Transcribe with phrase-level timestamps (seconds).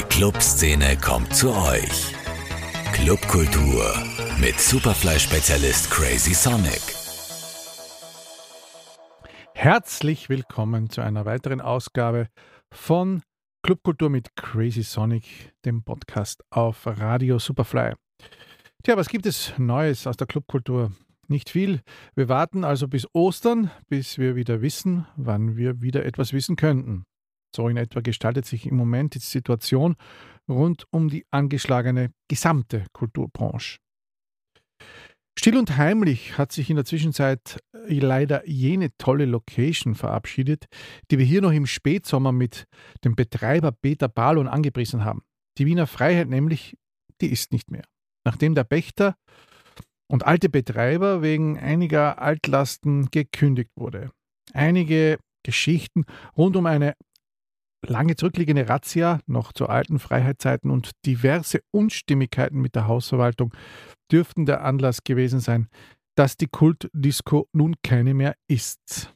[0.00, 2.14] Die Clubszene kommt zu euch.
[2.94, 3.84] Clubkultur
[4.40, 6.80] mit Superfly-Spezialist Crazy Sonic.
[9.52, 12.28] Herzlich willkommen zu einer weiteren Ausgabe
[12.72, 13.20] von
[13.62, 17.92] Clubkultur mit Crazy Sonic, dem Podcast auf Radio Superfly.
[18.82, 20.92] Tja, was gibt es Neues aus der Clubkultur?
[21.28, 21.82] Nicht viel.
[22.14, 27.04] Wir warten also bis Ostern, bis wir wieder wissen, wann wir wieder etwas wissen könnten.
[27.54, 29.96] So in etwa gestaltet sich im Moment die Situation
[30.48, 33.78] rund um die angeschlagene gesamte Kulturbranche.
[35.38, 40.66] Still und heimlich hat sich in der Zwischenzeit äh, leider jene tolle Location verabschiedet,
[41.10, 42.66] die wir hier noch im Spätsommer mit
[43.04, 45.22] dem Betreiber Peter Balon angepriesen haben.
[45.56, 46.76] Die Wiener Freiheit nämlich,
[47.20, 47.84] die ist nicht mehr.
[48.24, 49.14] Nachdem der Pächter
[50.08, 54.10] und alte Betreiber wegen einiger Altlasten gekündigt wurde.
[54.52, 56.04] Einige Geschichten
[56.36, 56.94] rund um eine
[57.86, 63.54] lange zurückliegende Razzia noch zu alten Freiheitszeiten und diverse Unstimmigkeiten mit der Hausverwaltung
[64.10, 65.68] dürften der Anlass gewesen sein,
[66.16, 69.14] dass die Kultdisco nun keine mehr ist.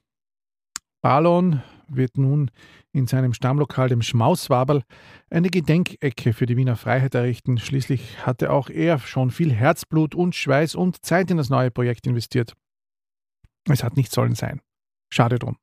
[1.03, 2.51] Balon wird nun
[2.93, 4.85] in seinem Stammlokal, dem Schmauswaberl,
[5.29, 7.59] eine Gedenkecke für die Wiener Freiheit errichten.
[7.59, 12.07] Schließlich hatte auch er schon viel Herzblut und Schweiß und Zeit in das neue Projekt
[12.07, 12.55] investiert.
[13.69, 14.61] Es hat nicht sollen sein.
[15.13, 15.57] Schade drum.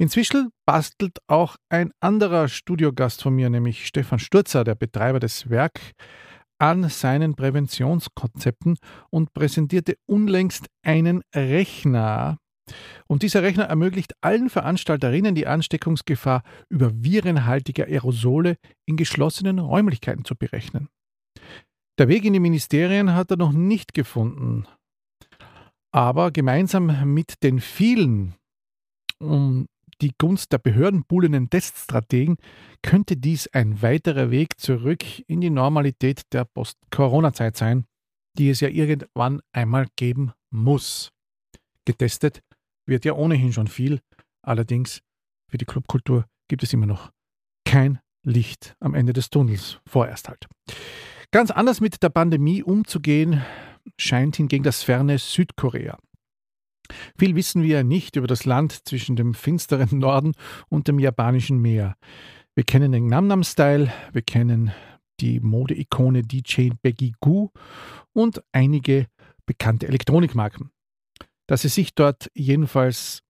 [0.00, 5.80] Inzwischen bastelt auch ein anderer Studiogast von mir, nämlich Stefan Sturzer, der Betreiber des Werk,
[6.60, 8.78] an seinen Präventionskonzepten
[9.10, 12.38] und präsentierte unlängst einen Rechner.
[13.06, 20.36] Und dieser Rechner ermöglicht allen Veranstalterinnen die Ansteckungsgefahr über virenhaltige Aerosole in geschlossenen Räumlichkeiten zu
[20.36, 20.88] berechnen.
[21.98, 24.66] Der Weg in die Ministerien hat er noch nicht gefunden.
[25.90, 28.34] Aber gemeinsam mit den vielen
[29.18, 29.66] um
[30.00, 32.36] die Gunst der Behörden buhlenden Teststrategen
[32.82, 37.84] könnte dies ein weiterer Weg zurück in die Normalität der Post-Corona-Zeit sein,
[38.38, 41.10] die es ja irgendwann einmal geben muss.
[41.84, 42.42] Getestet
[42.86, 44.00] wird ja ohnehin schon viel,
[44.42, 45.02] allerdings
[45.50, 47.10] für die Clubkultur gibt es immer noch
[47.64, 50.46] kein Licht am Ende des Tunnels, vorerst halt.
[51.30, 53.42] Ganz anders mit der Pandemie umzugehen
[53.98, 55.98] scheint hingegen das ferne Südkorea.
[57.18, 60.32] Viel wissen wir nicht über das Land zwischen dem finsteren Norden
[60.68, 61.96] und dem japanischen Meer.
[62.54, 64.72] Wir kennen den Namnam-Style, wir kennen
[65.20, 67.50] die Modeikone DJ Beggy Goo
[68.12, 69.06] und einige
[69.46, 70.70] bekannte Elektronikmarken.
[71.46, 73.22] Dass es sich dort jedenfalls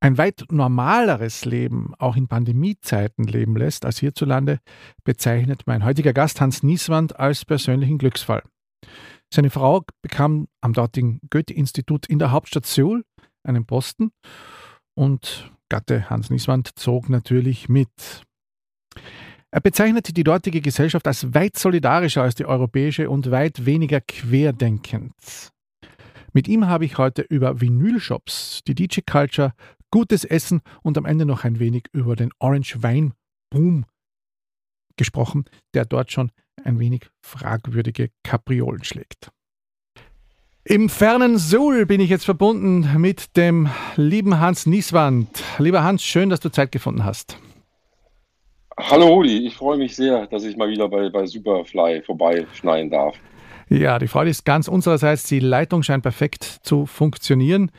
[0.00, 4.58] ein weit normaleres Leben auch in Pandemiezeiten leben lässt als hierzulande,
[5.04, 8.42] bezeichnet mein heutiger Gast Hans Nieswand als persönlichen Glücksfall.
[9.32, 13.04] Seine Frau bekam am dortigen Goethe-Institut in der Hauptstadt Seoul
[13.44, 14.12] einen Posten
[14.94, 18.22] und Gatte Hans Nieswand zog natürlich mit.
[19.50, 25.50] Er bezeichnete die dortige Gesellschaft als weit solidarischer als die europäische und weit weniger querdenkend.
[26.32, 29.52] Mit ihm habe ich heute über Vinylshops, die DJ-Culture,
[29.90, 33.12] gutes Essen und am Ende noch ein wenig über den Orange Wein
[33.50, 33.84] Boom
[34.96, 35.44] gesprochen,
[35.74, 36.32] der dort schon
[36.64, 39.30] ein wenig fragwürdige Kapriolen schlägt.
[40.64, 45.42] Im fernen Suhl bin ich jetzt verbunden mit dem lieben Hans Nieswand.
[45.58, 47.36] Lieber Hans, schön, dass du Zeit gefunden hast.
[48.78, 53.16] Hallo Rudi, ich freue mich sehr, dass ich mal wieder bei, bei Superfly vorbeischneiden darf.
[53.68, 55.24] Ja, die Freude ist ganz unsererseits.
[55.24, 57.70] Die Leitung scheint perfekt zu funktionieren.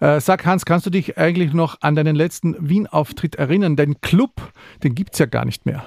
[0.00, 3.74] Äh, sag Hans, kannst du dich eigentlich noch an deinen letzten Wien-Auftritt erinnern?
[3.74, 5.84] Den Club, den gibt es ja gar nicht mehr.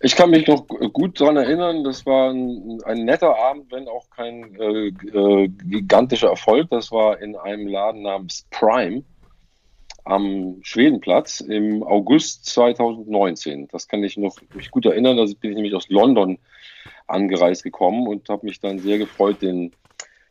[0.00, 4.10] Ich kann mich noch gut daran erinnern, das war ein, ein netter Abend, wenn auch
[4.10, 6.68] kein äh, äh, gigantischer Erfolg.
[6.70, 9.04] Das war in einem Laden namens Prime
[10.04, 13.68] am Schwedenplatz im August 2019.
[13.68, 15.16] Das kann ich noch mich gut erinnern.
[15.16, 16.38] Da bin ich nämlich aus London
[17.06, 19.72] angereist gekommen und habe mich dann sehr gefreut, den,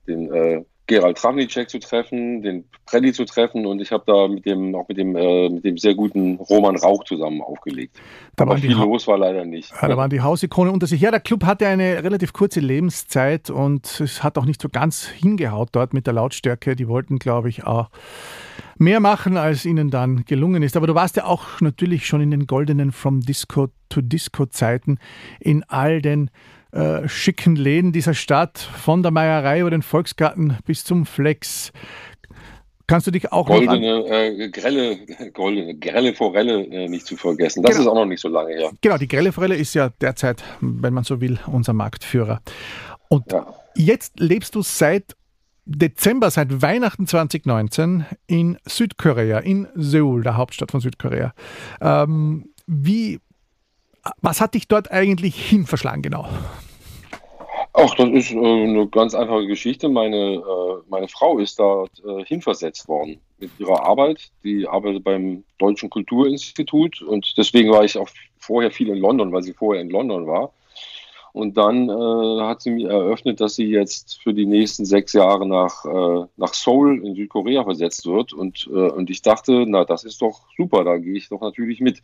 [0.07, 4.45] den äh, Gerald Travnicek zu treffen, den Preddy zu treffen und ich habe da mit
[4.45, 7.95] dem auch mit dem äh, mit dem sehr guten Roman Rauch zusammen aufgelegt.
[8.35, 9.71] Da Aber viel los war leider nicht.
[9.81, 10.99] Ja, da waren die Hausikone unter sich.
[10.99, 15.07] Ja, der Club hatte eine relativ kurze Lebenszeit und es hat auch nicht so ganz
[15.07, 16.75] hingehaut dort mit der Lautstärke.
[16.75, 17.89] Die wollten, glaube ich, auch
[18.77, 20.75] mehr machen, als ihnen dann gelungen ist.
[20.75, 24.97] Aber du warst ja auch natürlich schon in den goldenen From Disco to Disco Zeiten
[25.39, 26.29] in all den
[26.71, 31.71] äh, schicken Läden dieser Stadt, von der Meierei über den Volksgarten bis zum Flex.
[32.87, 34.97] Kannst du dich auch goldene, noch äh, grelle,
[35.33, 37.63] goldene, grelle Forelle äh, nicht zu vergessen.
[37.63, 37.81] Das genau.
[37.83, 38.71] ist auch noch nicht so lange her.
[38.81, 42.41] Genau, die grelle Forelle ist ja derzeit, wenn man so will, unser Marktführer.
[43.07, 43.53] Und ja.
[43.75, 45.15] jetzt lebst du seit
[45.65, 51.33] Dezember, seit Weihnachten 2019 in Südkorea, in Seoul, der Hauptstadt von Südkorea.
[51.79, 53.19] Ähm, wie
[54.21, 56.27] Was hat dich dort eigentlich hin verschlagen genau?
[57.73, 59.87] Ach, das ist äh, eine ganz einfache Geschichte.
[59.87, 64.29] Meine, äh, meine Frau ist da äh, hinversetzt worden mit ihrer Arbeit.
[64.43, 68.09] Die arbeitet beim Deutschen Kulturinstitut und deswegen war ich auch
[68.39, 70.51] vorher viel in London, weil sie vorher in London war.
[71.33, 75.47] Und dann äh, hat sie mir eröffnet, dass sie jetzt für die nächsten sechs Jahre
[75.47, 78.33] nach, äh, nach Seoul in Südkorea versetzt wird.
[78.33, 81.79] Und, äh, und ich dachte, na, das ist doch super, da gehe ich doch natürlich
[81.79, 82.01] mit.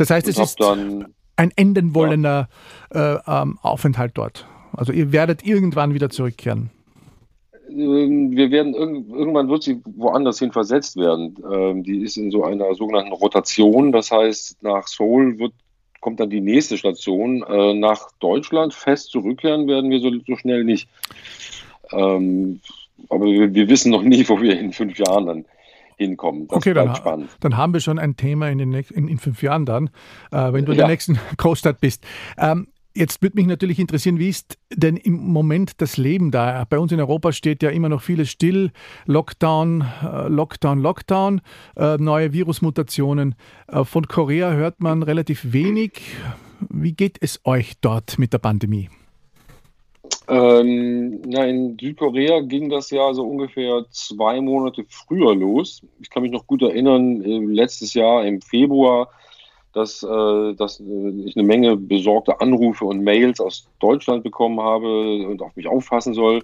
[0.00, 2.48] Das heißt, es ist ein enden wollender
[2.94, 3.42] ja.
[3.42, 4.46] ähm, Aufenthalt dort.
[4.72, 6.70] Also ihr werdet irgendwann wieder zurückkehren.
[7.68, 11.36] Wir werden irgendwann wird sie woanders hin versetzt werden.
[11.52, 13.92] Ähm, die ist in so einer sogenannten Rotation.
[13.92, 15.52] Das heißt, nach Seoul wird,
[16.00, 17.42] kommt dann die nächste Station.
[17.42, 20.88] Äh, nach Deutschland fest zurückkehren werden wir so, so schnell nicht.
[21.92, 22.60] Ähm,
[23.10, 25.44] aber wir, wir, wissen noch nie, wo wir in fünf Jahren dann
[26.00, 26.48] hinkommen.
[26.48, 27.30] Das okay, dann, spannend.
[27.40, 29.90] dann haben wir schon ein Thema in, den, in, in fünf Jahren dann,
[30.32, 30.84] äh, wenn du in ja.
[30.84, 32.04] der nächsten Großstadt bist.
[32.38, 36.64] Ähm, Jetzt würde mich natürlich interessieren, wie ist denn im Moment das Leben da?
[36.68, 38.72] Bei uns in Europa steht ja immer noch vieles still.
[39.06, 41.40] Lockdown, äh, Lockdown, Lockdown,
[41.76, 43.36] äh, neue Virusmutationen.
[43.68, 46.02] Äh, von Korea hört man relativ wenig.
[46.68, 48.90] Wie geht es euch dort mit der Pandemie?
[50.28, 55.82] Ähm, na, in Südkorea ging das ja so ungefähr zwei Monate früher los.
[56.00, 59.08] Ich kann mich noch gut erinnern, letztes Jahr im Februar
[59.72, 65.26] dass, äh, dass äh, ich eine Menge besorgte Anrufe und Mails aus Deutschland bekommen habe
[65.26, 66.42] und auf mich aufpassen soll.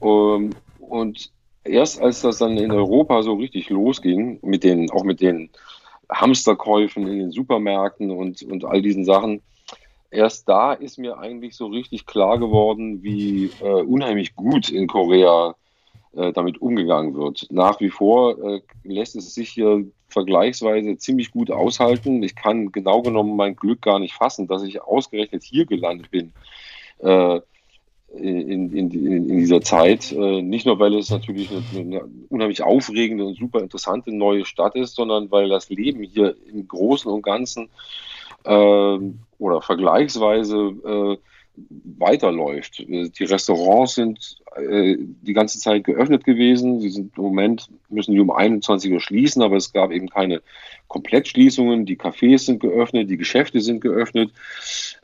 [0.00, 1.30] Ähm, und
[1.64, 5.50] erst als das dann in Europa so richtig losging, mit den, auch mit den
[6.10, 9.42] Hamsterkäufen in den Supermärkten und, und all diesen Sachen,
[10.14, 15.54] erst da ist mir eigentlich so richtig klar geworden, wie äh, unheimlich gut in Korea
[16.14, 17.48] äh, damit umgegangen wird.
[17.50, 22.22] Nach wie vor äh, lässt es sich hier vergleichsweise ziemlich gut aushalten.
[22.22, 26.32] Ich kann genau genommen mein Glück gar nicht fassen, dass ich ausgerechnet hier gelandet bin.
[26.98, 27.40] Äh,
[28.16, 30.12] in, in, in, dieser Zeit.
[30.12, 34.76] Äh, nicht nur, weil es natürlich eine, eine, unheimlich aufregende und super interessante neue Stadt
[34.76, 37.70] ist, sondern weil das Leben hier im Großen und Ganzen
[38.44, 41.16] oder vergleichsweise äh,
[41.98, 42.78] weiterläuft.
[42.78, 46.80] Die Restaurants sind äh, die ganze Zeit geöffnet gewesen.
[46.80, 50.42] Sie sind im Moment, müssen die um 21 Uhr schließen, aber es gab eben keine
[50.88, 51.86] Komplettschließungen.
[51.86, 54.32] Die Cafés sind geöffnet, die Geschäfte sind geöffnet.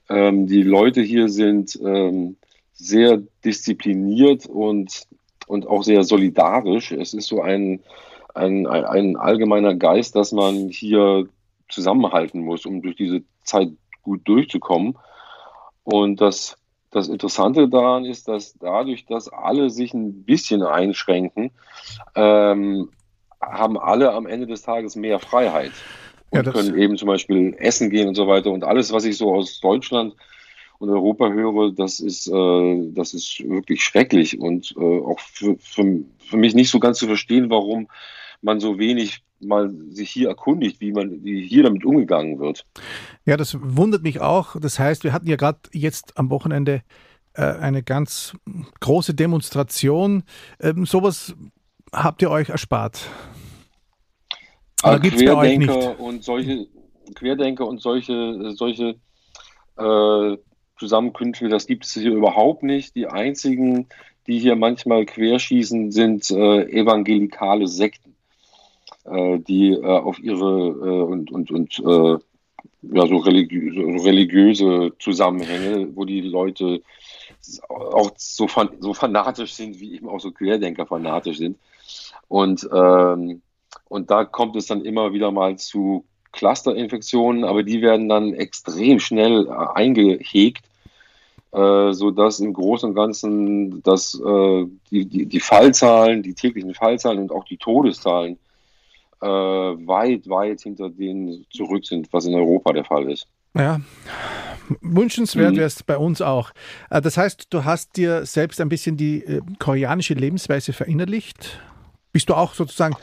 [0.09, 2.37] Ähm, die Leute hier sind ähm,
[2.73, 5.07] sehr diszipliniert und,
[5.47, 6.91] und auch sehr solidarisch.
[6.93, 7.81] Es ist so ein,
[8.35, 11.29] ein, ein allgemeiner Geist, dass man hier
[11.69, 13.71] zusammenhalten muss, um durch diese Zeit
[14.03, 14.97] gut durchzukommen.
[15.85, 16.57] Und das,
[16.91, 21.51] das Interessante daran ist, dass dadurch, dass alle sich ein bisschen einschränken,
[22.15, 22.91] ähm,
[23.41, 25.73] haben alle am Ende des Tages mehr Freiheit
[26.31, 28.51] und ja, können eben zum Beispiel essen gehen und so weiter.
[28.51, 30.15] Und alles, was ich so aus Deutschland
[30.79, 36.05] und Europa höre, das ist, äh, das ist wirklich schrecklich und äh, auch für, für,
[36.19, 37.89] für mich nicht so ganz zu verstehen, warum
[38.43, 42.67] man so wenig mal sich hier erkundigt, wie man wie hier damit umgegangen wird.
[43.25, 44.57] Ja, das wundert mich auch.
[44.59, 46.83] Das heißt, wir hatten ja gerade jetzt am Wochenende
[47.35, 48.35] äh, eine ganz
[48.81, 50.25] große Demonstration.
[50.61, 51.35] Ähm, sowas
[51.93, 53.09] habt ihr euch erspart?
[54.83, 56.01] Oder äh, gibt's Querdenker bei euch nicht?
[56.01, 56.67] und solche
[57.15, 58.97] Querdenker und solche solche
[59.77, 60.37] äh,
[60.79, 62.97] Zusammenkünfte, das gibt es hier überhaupt nicht.
[62.97, 63.89] Die einzigen,
[64.27, 68.11] die hier manchmal querschießen, sind äh, evangelikale Sekten
[69.05, 72.19] äh, die äh, auf ihre äh, und, und, und äh,
[72.83, 76.83] ja, so, religiö so religiöse Zusammenhänge, wo die Leute
[77.69, 81.59] auch so, fan so fanatisch sind, wie eben auch so Querdenker fanatisch sind.
[82.29, 83.43] Und, ähm,
[83.89, 89.01] und da kommt es dann immer wieder mal zu Clusterinfektionen, aber die werden dann extrem
[89.01, 90.65] schnell äh, eingehegt,
[91.53, 97.19] äh, sodass im Großen und Ganzen dass, äh, die, die, die Fallzahlen, die täglichen Fallzahlen
[97.19, 98.39] und auch die Todeszahlen
[99.21, 103.27] äh, weit, weit hinter denen zurück sind, was in Europa der Fall ist.
[103.55, 103.81] Ja,
[104.81, 105.57] wünschenswert mhm.
[105.57, 106.53] wäre es bei uns auch.
[106.91, 111.61] Äh, das heißt, du hast dir selbst ein bisschen die äh, koreanische Lebensweise verinnerlicht.
[112.13, 112.97] Bist du auch sozusagen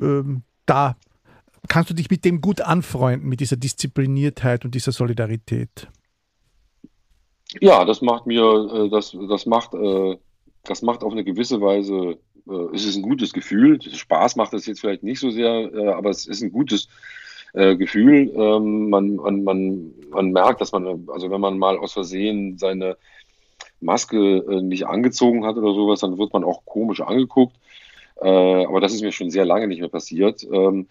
[0.00, 0.96] ähm, da?
[1.68, 5.88] Kannst du dich mit dem gut anfreunden, mit dieser Diszipliniertheit und dieser Solidarität?
[7.60, 9.70] Ja, das macht mir, äh, das, das macht,
[10.64, 13.80] das macht auf eine gewisse Weise äh, es ist ein gutes Gefühl.
[13.80, 16.88] Spaß macht das jetzt vielleicht nicht so sehr, äh, aber es ist ein gutes
[17.52, 18.32] äh, Gefühl.
[18.36, 22.96] Ähm, man, man, man, man merkt, dass man, also wenn man mal aus Versehen seine
[23.80, 27.56] Maske äh, nicht angezogen hat oder sowas, dann wird man auch komisch angeguckt.
[28.20, 30.46] Äh, aber das ist mir schon sehr lange nicht mehr passiert.
[30.50, 30.88] Ähm,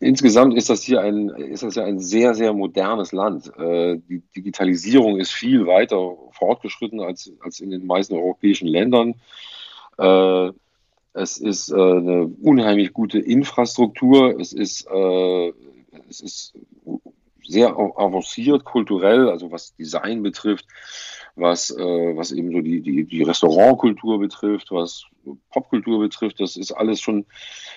[0.00, 3.52] insgesamt ist das hier ein, ist das ja ein sehr, sehr modernes Land.
[3.58, 9.14] Äh, die Digitalisierung ist viel weiter fortgeschritten als, als in den meisten europäischen Ländern.
[10.00, 10.52] Äh,
[11.12, 14.38] es ist äh, eine unheimlich gute Infrastruktur.
[14.40, 14.86] Es ist,
[16.08, 16.54] es ist
[17.46, 20.66] sehr avanciert kulturell, also was Design betrifft,
[21.34, 25.04] was, was eben so die, die, die Restaurantkultur betrifft, was
[25.50, 26.40] Popkultur betrifft.
[26.40, 27.26] Das ist alles schon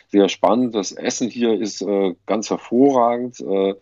[0.10, 0.76] sehr spannend.
[0.76, 3.76] Das Essen hier ist äh, ganz hervorragend, äh,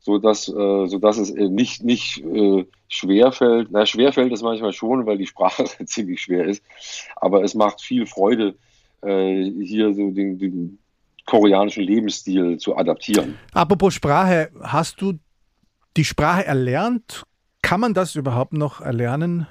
[0.00, 3.68] so dass, äh, so dass es nicht, nicht äh, schwerfällt.
[3.70, 6.62] Na, schwerfällt es manchmal schon, weil die Sprache ziemlich schwer ist.
[7.16, 8.56] Aber es macht viel Freude,
[9.02, 10.78] äh, hier so den, den
[11.26, 13.36] koreanischen Lebensstil zu adaptieren.
[13.52, 15.18] Apropos Sprache, hast du
[15.96, 17.24] die Sprache erlernt?
[17.62, 19.46] Kann man das überhaupt noch erlernen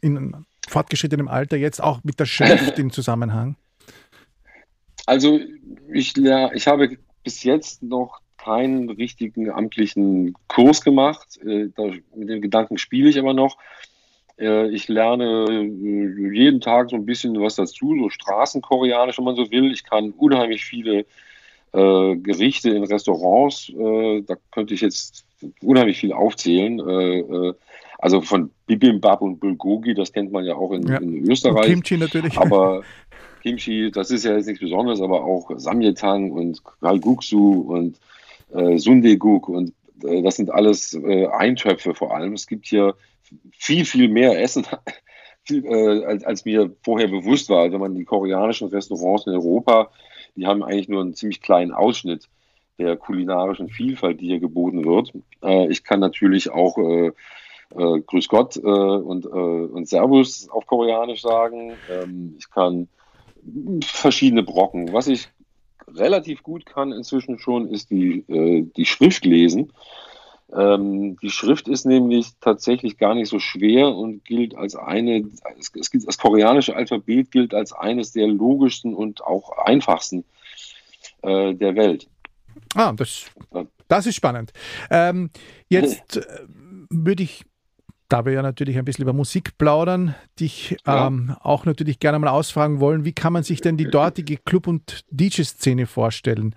[0.00, 3.56] in fortgeschrittenem Alter, jetzt auch mit der Schrift im Zusammenhang?
[5.06, 5.40] Also
[5.92, 11.38] ich, ich habe bis jetzt noch keinen richtigen amtlichen Kurs gemacht.
[11.42, 11.68] Äh,
[12.14, 13.56] mit dem Gedanken spiele ich aber noch.
[14.38, 19.36] Äh, ich lerne äh, jeden Tag so ein bisschen was dazu, so Straßenkoreanisch, wenn man
[19.36, 19.72] so will.
[19.72, 21.06] Ich kann unheimlich viele
[21.76, 23.66] Gerichte in Restaurants.
[23.76, 25.26] da könnte ich jetzt
[25.60, 26.80] unheimlich viel aufzählen.
[27.98, 30.98] also von Bibimbap und Bulgogi, das kennt man ja auch in, ja.
[30.98, 31.74] in Österreich.
[31.74, 32.38] Und Kimchi natürlich.
[32.38, 32.82] Aber
[33.42, 37.98] Kimchi, das ist ja jetzt nichts Besonderes, aber auch Samyetang und Kalguksu und
[38.54, 42.34] äh, Sundeguk und äh, das sind alles äh, Eintöpfe vor allem.
[42.34, 42.94] Es gibt hier
[43.52, 44.66] viel, viel mehr Essen,
[45.44, 47.62] viel, äh, als, als, mir vorher bewusst war.
[47.62, 49.90] Also man die koreanischen Restaurants in Europa,
[50.36, 52.28] die haben eigentlich nur einen ziemlich kleinen Ausschnitt
[52.78, 55.12] der kulinarischen Vielfalt, die hier geboten wird.
[55.42, 57.12] Äh, ich kann natürlich auch äh,
[57.70, 61.72] Grüß Gott und, und Servus auf Koreanisch sagen.
[61.90, 62.88] Ähm, ich kann
[63.82, 64.92] verschiedene Brocken.
[64.92, 65.28] Was ich
[65.88, 69.72] relativ gut kann inzwischen schon, ist die, äh, die Schrift lesen.
[70.52, 75.24] Ähm, die Schrift ist nämlich tatsächlich gar nicht so schwer und gilt als eine,
[75.58, 80.24] es, es gilt, das koreanische Alphabet gilt als eines der logischsten und auch einfachsten
[81.22, 82.08] äh, der Welt.
[82.74, 83.30] Ah, das,
[83.88, 84.52] das ist spannend.
[84.90, 85.30] Ähm,
[85.68, 86.22] jetzt äh,
[86.90, 87.44] würde ich
[88.14, 91.08] da wir ja natürlich ein bisschen über Musik plaudern, dich ja.
[91.08, 94.68] ähm, auch natürlich gerne mal ausfragen wollen, wie kann man sich denn die dortige Club-
[94.68, 96.54] und DJ-Szene vorstellen?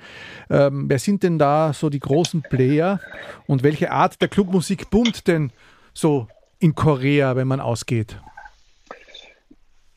[0.52, 3.00] Ähm, wer sind denn da so die großen Player
[3.48, 5.52] und welche Art der Clubmusik boomt denn
[5.96, 6.28] so
[6.60, 8.22] in Korea, wenn man ausgeht?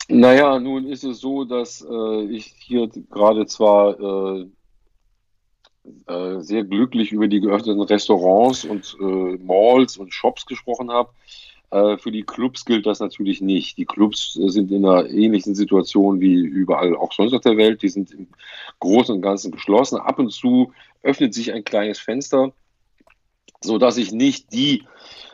[0.07, 4.47] Naja, nun ist es so, dass äh, ich hier gerade zwar äh,
[6.07, 11.11] äh, sehr glücklich über die geöffneten Restaurants und äh, Malls und Shops gesprochen habe.
[11.71, 13.77] Äh, für die Clubs gilt das natürlich nicht.
[13.77, 17.81] Die Clubs äh, sind in einer ähnlichen Situation wie überall auch sonst auf der Welt.
[17.81, 18.27] Die sind im
[18.79, 19.97] Großen und Ganzen geschlossen.
[19.97, 22.51] Ab und zu öffnet sich ein kleines Fenster,
[23.61, 24.83] so dass ich nicht die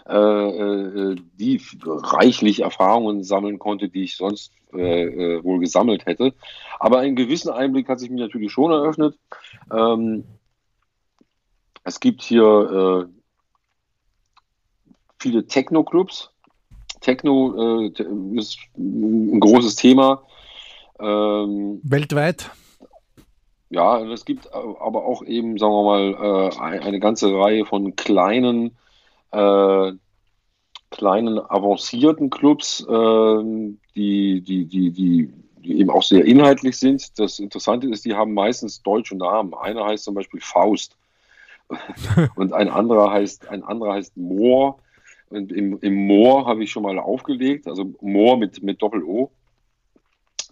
[0.07, 6.35] äh, äh die reichlich Erfahrungen sammeln konnte, die ich sonst äh, wohl gesammelt hätte.
[6.79, 9.17] Aber einen gewissen Einblick hat sich mir natürlich schon eröffnet.
[9.73, 10.23] Ähm,
[11.83, 13.16] es gibt hier äh,
[15.19, 16.31] viele Techno-Clubs.
[17.01, 20.23] Techno äh, ist ein großes Thema.
[20.99, 22.49] Ähm, Weltweit?
[23.69, 28.77] Ja, es gibt aber auch eben, sagen wir mal, äh, eine ganze Reihe von kleinen,
[29.31, 29.91] äh,
[30.89, 33.43] kleinen avancierten Clubs, äh,
[33.95, 37.19] die, die, die, die, die eben auch sehr inhaltlich sind.
[37.19, 39.53] Das Interessante ist, die haben meistens deutsche Namen.
[39.53, 40.95] Einer heißt zum Beispiel Faust.
[42.35, 44.79] und ein anderer heißt, ein anderer heißt Moor.
[45.29, 49.29] Und im, im Moor habe ich schon mal aufgelegt, also Moor mit, mit Doppel-O.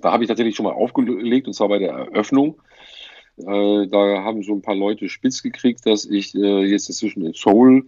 [0.01, 2.59] Da habe ich tatsächlich schon mal aufgelegt, und zwar bei der Eröffnung.
[3.37, 7.33] Äh, da haben so ein paar Leute spitz gekriegt, dass ich äh, jetzt inzwischen in
[7.33, 7.87] Seoul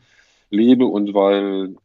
[0.50, 1.76] lebe und weil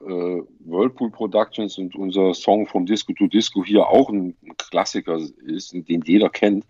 [0.00, 5.72] äh, Whirlpool Productions und unser Song vom Disco to Disco hier auch ein Klassiker ist,
[5.72, 6.64] den jeder kennt,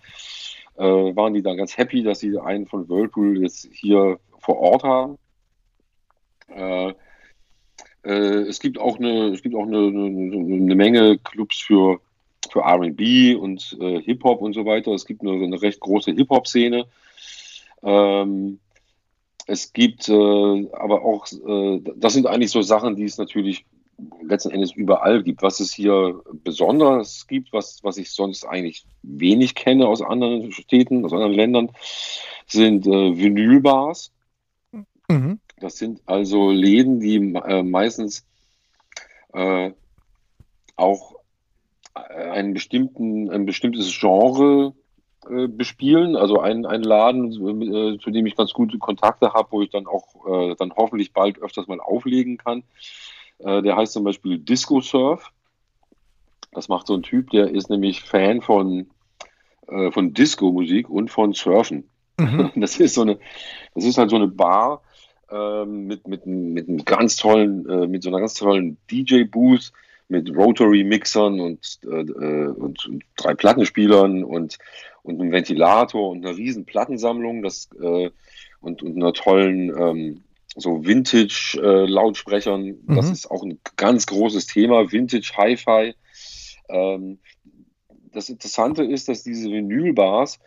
[0.76, 4.82] äh, waren die dann ganz happy, dass sie einen von Whirlpool jetzt hier vor Ort
[4.82, 5.18] haben.
[8.04, 12.00] Äh, es gibt auch eine, es gibt auch eine, eine, eine Menge Clubs für,
[12.50, 14.92] für RB und äh, Hip-Hop und so weiter.
[14.92, 16.86] Es gibt eine, eine recht große Hip-Hop-Szene.
[17.82, 18.58] Ähm,
[19.46, 20.12] es gibt äh,
[20.72, 23.64] aber auch, äh, das sind eigentlich so Sachen, die es natürlich
[24.22, 25.42] letzten Endes überall gibt.
[25.42, 31.04] Was es hier besonders gibt, was, was ich sonst eigentlich wenig kenne aus anderen Städten,
[31.04, 31.70] aus anderen Ländern,
[32.46, 34.12] sind äh, Vinylbars.
[35.08, 35.40] Mhm.
[35.64, 38.26] Das sind also Läden, die äh, meistens
[39.32, 39.70] äh,
[40.76, 41.14] auch
[41.94, 44.74] einen bestimmten, ein bestimmtes Genre
[45.26, 46.16] äh, bespielen.
[46.16, 49.86] Also ein, ein Laden, äh, zu dem ich ganz gute Kontakte habe, wo ich dann
[49.86, 52.64] auch äh, dann hoffentlich bald öfters mal auflegen kann.
[53.38, 55.32] Äh, der heißt zum Beispiel Disco Surf.
[56.52, 58.90] Das macht so ein Typ, der ist nämlich Fan von,
[59.68, 61.88] äh, von Disco-Musik und von Surfen.
[62.18, 62.52] Mhm.
[62.56, 63.18] Das ist so eine,
[63.74, 64.82] das ist halt so eine Bar
[65.34, 69.72] ähm, mit, mit, mit einem ganz tollen, äh, mit so einer ganz tollen DJ-Booth
[70.08, 74.58] mit Rotary-Mixern und, äh, und, und, drei Plattenspielern und,
[75.02, 78.10] und einem Ventilator und einer riesen Plattensammlung das, äh,
[78.60, 80.22] und, und einer tollen ähm,
[80.56, 82.66] so Vintage-Lautsprechern.
[82.66, 82.96] Äh, mhm.
[82.96, 85.94] Das ist auch ein ganz großes Thema, Vintage Hi-Fi.
[86.68, 87.18] Ähm,
[88.12, 90.38] das Interessante ist, dass diese Vinylbars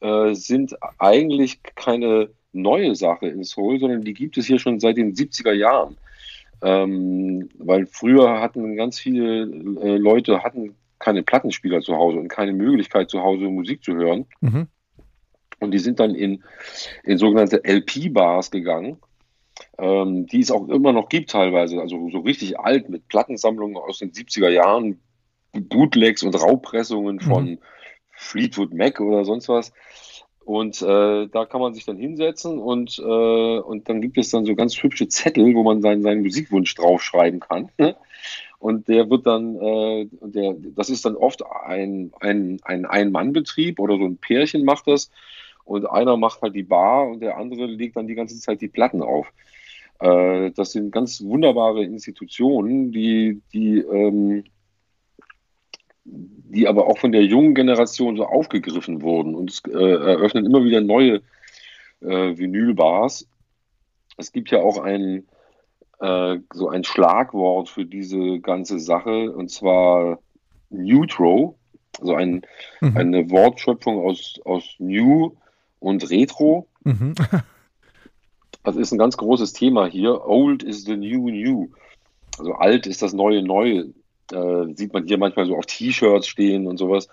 [0.00, 4.96] äh, sind eigentlich keine neue Sache in Seoul, sondern die gibt es hier schon seit
[4.96, 5.96] den 70er Jahren.
[6.62, 12.52] Ähm, weil früher hatten ganz viele äh, Leute hatten keine Plattenspieler zu Hause und keine
[12.52, 14.26] Möglichkeit zu Hause Musik zu hören.
[14.40, 14.68] Mhm.
[15.60, 16.42] Und die sind dann in,
[17.04, 18.98] in sogenannte LP-Bars gegangen,
[19.78, 23.98] ähm, die es auch immer noch gibt teilweise, also so richtig alt mit Plattensammlungen aus
[23.98, 25.00] den 70er Jahren,
[25.52, 27.58] Bootlegs und Raubpressungen von mhm.
[28.12, 29.72] Fleetwood Mac oder sonst was.
[30.50, 33.02] Und äh, da kann man sich dann hinsetzen und, äh,
[33.60, 37.38] und dann gibt es dann so ganz hübsche Zettel, wo man seinen, seinen Musikwunsch draufschreiben
[37.38, 37.70] kann.
[37.78, 37.94] Ne?
[38.58, 43.96] Und der wird dann, äh, der, das ist dann oft ein, ein, ein Ein-Mann-Betrieb oder
[43.96, 45.12] so ein Pärchen macht das.
[45.64, 48.66] Und einer macht halt die Bar und der andere legt dann die ganze Zeit die
[48.66, 49.32] Platten auf.
[50.00, 54.42] Äh, das sind ganz wunderbare Institutionen, die, die ähm,
[56.12, 60.64] die aber auch von der jungen Generation so aufgegriffen wurden und es äh, eröffnen immer
[60.64, 61.22] wieder neue
[62.00, 63.26] äh, Vinylbars.
[64.16, 65.26] Es gibt ja auch ein,
[66.00, 70.18] äh, so ein Schlagwort für diese ganze Sache und zwar
[70.70, 71.56] Neutro,
[72.00, 72.42] also ein,
[72.80, 72.96] mhm.
[72.96, 75.36] eine Wortschöpfung aus, aus New
[75.78, 76.68] und Retro.
[76.84, 77.14] Mhm.
[78.64, 80.26] das ist ein ganz großes Thema hier.
[80.26, 81.68] Old is the new new.
[82.38, 83.92] Also alt ist das neue Neue.
[84.32, 87.08] Äh, sieht man hier manchmal so auf T-Shirts stehen und sowas.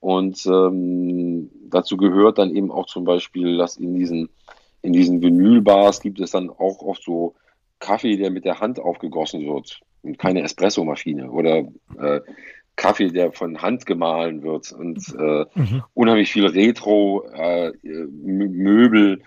[0.00, 4.28] Und ähm, dazu gehört dann eben auch zum Beispiel, dass in diesen,
[4.82, 7.34] in diesen Vinylbars gibt es dann auch oft so
[7.78, 11.66] Kaffee, der mit der Hand aufgegossen wird und keine Espressomaschine oder
[11.98, 12.20] äh,
[12.76, 15.82] Kaffee, der von Hand gemahlen wird und äh, mhm.
[15.94, 19.22] unheimlich viel Retro, äh, Möbel,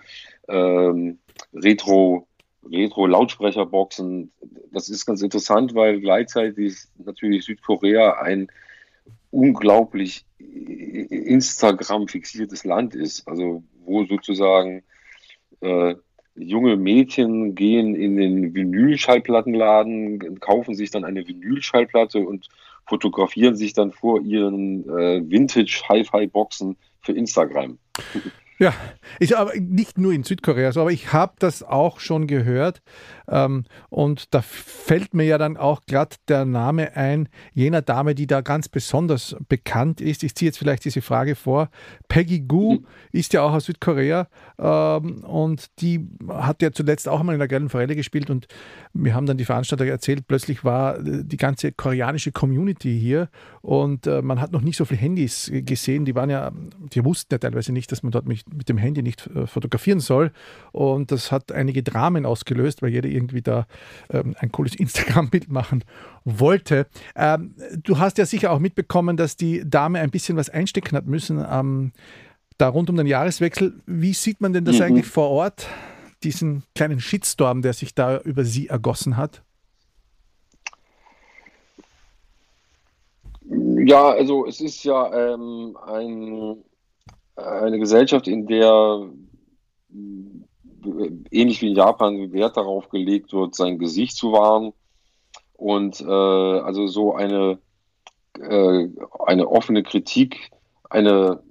[0.48, 1.18] ähm,
[1.52, 2.28] Retro
[2.64, 4.32] Retro-Lautsprecherboxen.
[4.72, 8.48] Das ist ganz interessant, weil gleichzeitig natürlich Südkorea ein
[9.30, 13.26] unglaublich Instagram-fixiertes Land ist.
[13.26, 14.82] Also wo sozusagen
[15.60, 15.94] äh,
[16.36, 22.48] junge Mädchen gehen in den Vinylschallplattenladen, kaufen sich dann eine Vinylschallplatte und
[22.86, 27.78] fotografieren sich dann vor ihren äh, Vintage-Hi-Fi-Boxen für Instagram.
[28.60, 28.74] Ja,
[29.18, 32.82] ist aber nicht nur in Südkorea so, aber ich habe das auch schon gehört.
[33.26, 38.26] Ähm, und da fällt mir ja dann auch glatt der Name ein, jener Dame, die
[38.26, 40.22] da ganz besonders bekannt ist.
[40.24, 41.70] Ich ziehe jetzt vielleicht diese Frage vor.
[42.08, 42.86] Peggy Gu mhm.
[43.12, 47.48] ist ja auch aus Südkorea ähm, und die hat ja zuletzt auch mal in der
[47.48, 48.46] Gelben Forelle gespielt und
[48.92, 53.30] mir haben dann die Veranstalter erzählt, plötzlich war äh, die ganze koreanische Community hier
[53.62, 56.04] und äh, man hat noch nicht so viele Handys gesehen.
[56.04, 56.52] Die waren ja,
[56.92, 60.00] die wussten ja teilweise nicht, dass man dort mich mit dem Handy nicht äh, fotografieren
[60.00, 60.32] soll.
[60.72, 63.66] Und das hat einige Dramen ausgelöst, weil jeder irgendwie da
[64.10, 65.84] ähm, ein cooles Instagram-Bild machen
[66.24, 66.86] wollte.
[67.16, 71.06] Ähm, du hast ja sicher auch mitbekommen, dass die Dame ein bisschen was einstecken hat
[71.06, 71.44] müssen.
[71.48, 71.92] Ähm,
[72.58, 73.80] da rund um den Jahreswechsel.
[73.86, 74.82] Wie sieht man denn das mhm.
[74.82, 75.66] eigentlich vor Ort,
[76.22, 79.42] diesen kleinen Shitstorm, der sich da über sie ergossen hat?
[83.50, 86.62] Ja, also es ist ja ähm, ein
[87.44, 89.10] eine Gesellschaft, in der
[89.92, 94.72] äh, ähnlich wie in Japan Wert darauf gelegt wird, sein Gesicht zu wahren
[95.54, 97.58] und äh, also so eine,
[98.38, 98.88] äh,
[99.26, 100.50] eine offene Kritik,
[100.88, 101.42] eine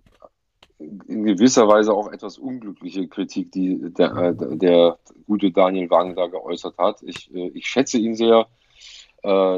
[0.79, 4.97] in gewisser Weise auch etwas unglückliche Kritik, die der, äh, der
[5.27, 7.03] gute Daniel Wang da geäußert hat.
[7.03, 8.47] Ich, äh, ich schätze ihn sehr.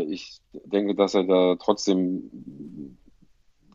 [0.08, 2.98] Ich denke, dass er da trotzdem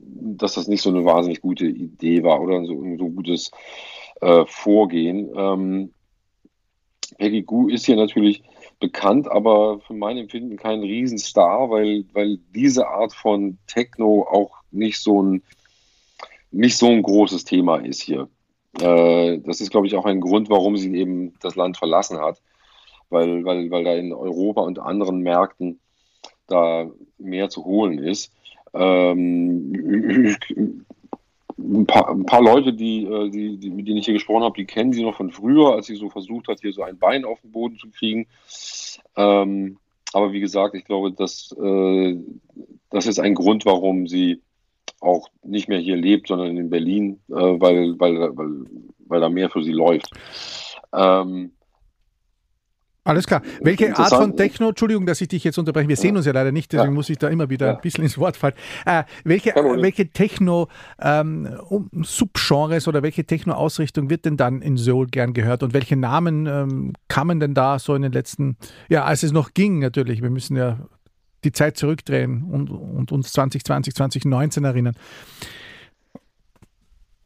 [0.09, 3.51] dass das nicht so eine wahnsinnig gute Idee war oder so, so gutes
[4.21, 5.31] äh, Vorgehen.
[5.35, 5.92] Ähm,
[7.19, 8.42] Peggy Gu ist hier natürlich
[8.79, 15.01] bekannt, aber für mein Empfinden kein Riesenstar, weil, weil diese Art von Techno auch nicht
[15.01, 15.42] so ein,
[16.51, 18.29] nicht so ein großes Thema ist hier.
[18.81, 22.42] Äh, das ist, glaube ich, auch ein Grund, warum sie eben das Land verlassen hat,
[23.09, 25.81] weil, weil, weil da in Europa und anderen Märkten
[26.47, 28.33] da mehr zu holen ist.
[28.77, 30.37] Ähm,
[31.59, 34.57] ein paar, ein paar Leute, die, äh, die, die, mit denen ich hier gesprochen habe,
[34.57, 37.25] die kennen sie noch von früher, als sie so versucht hat, hier so ein Bein
[37.25, 38.27] auf den Boden zu kriegen.
[39.17, 39.79] Ähm,
[40.12, 42.17] aber wie gesagt, ich glaube, dass, äh,
[42.91, 44.43] das ist ein Grund, warum sie
[45.01, 48.51] auch nicht mehr hier lebt, sondern in Berlin, äh, weil, weil, weil,
[49.07, 50.11] weil da mehr für sie läuft.
[50.93, 51.53] Ähm,
[53.07, 53.42] alles klar.
[53.62, 56.51] Welche Art von Techno, Entschuldigung, dass ich dich jetzt unterbreche, wir sehen uns ja leider
[56.51, 56.95] nicht, deswegen ja.
[56.95, 57.75] muss ich da immer wieder ja.
[57.77, 58.55] ein bisschen ins Wort fallen.
[58.85, 60.69] Äh, welche, welche Techno
[61.01, 61.49] ähm,
[62.03, 66.92] Subgenres oder welche Techno-Ausrichtung wird denn dann in Seoul gern gehört und welche Namen ähm,
[67.09, 68.57] kamen denn da so in den letzten,
[68.88, 70.79] ja, als es noch ging natürlich, wir müssen ja
[71.45, 74.97] die Zeit zurückdrehen und, und uns 2020, 2019 erinnern.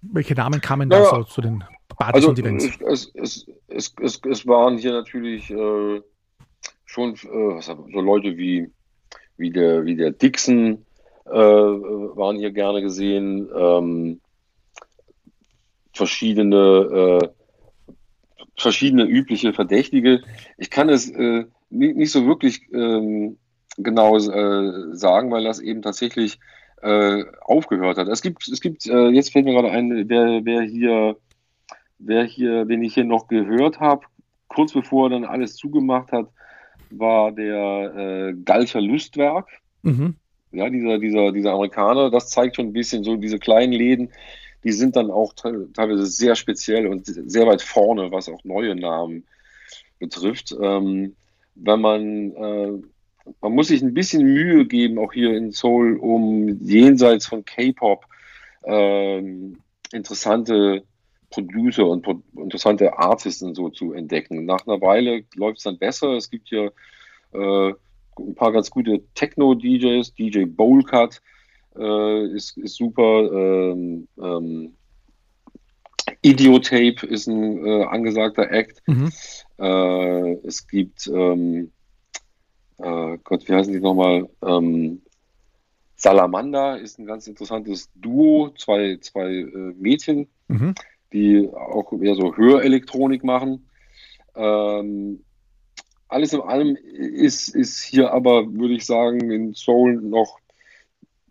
[0.02, 2.64] Welche Namen kamen da so zu den Partys also, und Events?
[2.86, 6.00] Es, es, es, es, es waren hier natürlich äh,
[6.86, 8.70] schon äh, so Leute wie,
[9.36, 10.86] wie, der, wie der Dixon
[11.26, 13.48] äh, waren hier gerne gesehen.
[13.54, 14.20] Ähm,
[15.92, 17.28] verschiedene, äh,
[18.56, 20.22] verschiedene übliche Verdächtige.
[20.56, 23.38] Ich kann es äh, nicht, nicht, so wirklich ähm,
[23.76, 26.38] genau äh, sagen, weil das eben tatsächlich
[26.82, 28.08] aufgehört hat.
[28.08, 31.16] Es gibt, es gibt, jetzt fällt mir gerade ein, wer, wer hier
[32.00, 34.06] wer hier, den ich hier noch gehört habe,
[34.48, 36.28] kurz bevor er dann alles zugemacht hat,
[36.90, 39.48] war der äh, Galcher Lustwerk.
[39.82, 40.16] Mhm.
[40.52, 44.10] Ja, dieser, dieser, dieser Amerikaner, das zeigt schon ein bisschen so diese kleinen Läden,
[44.64, 49.24] die sind dann auch teilweise sehr speziell und sehr weit vorne, was auch neue Namen
[49.98, 50.54] betrifft.
[50.60, 51.14] Ähm,
[51.54, 52.72] wenn man, äh,
[53.40, 58.04] man muss sich ein bisschen Mühe geben, auch hier in Seoul, um jenseits von K-Pop
[58.64, 59.18] äh,
[59.92, 60.84] interessante
[61.30, 64.44] Producer und pro interessante Artisten so zu entdecken.
[64.44, 66.16] Nach einer Weile läuft es dann besser.
[66.16, 66.72] Es gibt hier
[67.32, 67.72] äh,
[68.18, 70.14] ein paar ganz gute Techno-DJs.
[70.14, 71.20] DJ Bowlcut
[71.76, 73.30] äh, ist, ist super.
[73.32, 74.74] Ähm, ähm,
[76.22, 78.82] Idiotape ist ein äh, angesagter Act.
[78.86, 79.10] Mhm.
[79.58, 81.70] Äh, es gibt, ähm,
[82.82, 84.28] äh, Gott, wie heißen die nochmal?
[84.42, 85.02] Ähm,
[85.96, 90.28] Salamander ist ein ganz interessantes Duo, zwei, zwei äh, Mädchen.
[90.48, 90.74] Mhm
[91.12, 93.68] die auch eher so Hörelektronik machen.
[94.34, 95.24] Ähm,
[96.08, 100.38] alles in allem ist, ist hier aber, würde ich sagen, in Seoul noch,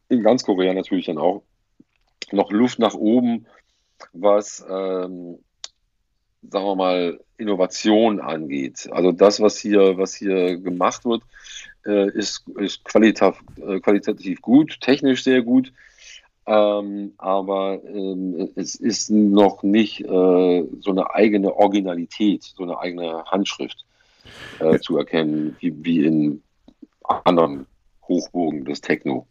[0.09, 1.43] in ganz Korea natürlich dann auch,
[2.31, 3.45] noch Luft nach oben,
[4.13, 5.39] was, ähm,
[6.41, 8.89] sagen wir mal, Innovation angeht.
[8.91, 11.23] Also das, was hier, was hier gemacht wird,
[11.85, 15.71] äh, ist, ist qualitativ, äh, qualitativ gut, technisch sehr gut.
[16.45, 20.05] Ähm, aber ähm, es ist noch nicht äh,
[20.79, 23.85] so eine eigene Originalität, so eine eigene Handschrift
[24.59, 26.41] äh, zu erkennen, wie, wie in
[27.03, 27.67] anderen
[28.07, 29.27] Hochburgen des Techno.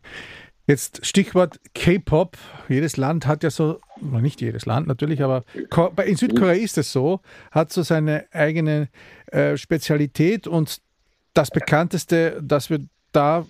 [0.69, 2.37] Jetzt Stichwort K-Pop.
[2.69, 5.45] Jedes Land hat ja so, nicht jedes Land natürlich, aber
[6.05, 8.89] in Südkorea ist es so, hat so seine eigene
[9.29, 10.83] äh, Spezialität und
[11.33, 12.81] das bekannteste, das wir
[13.13, 13.47] da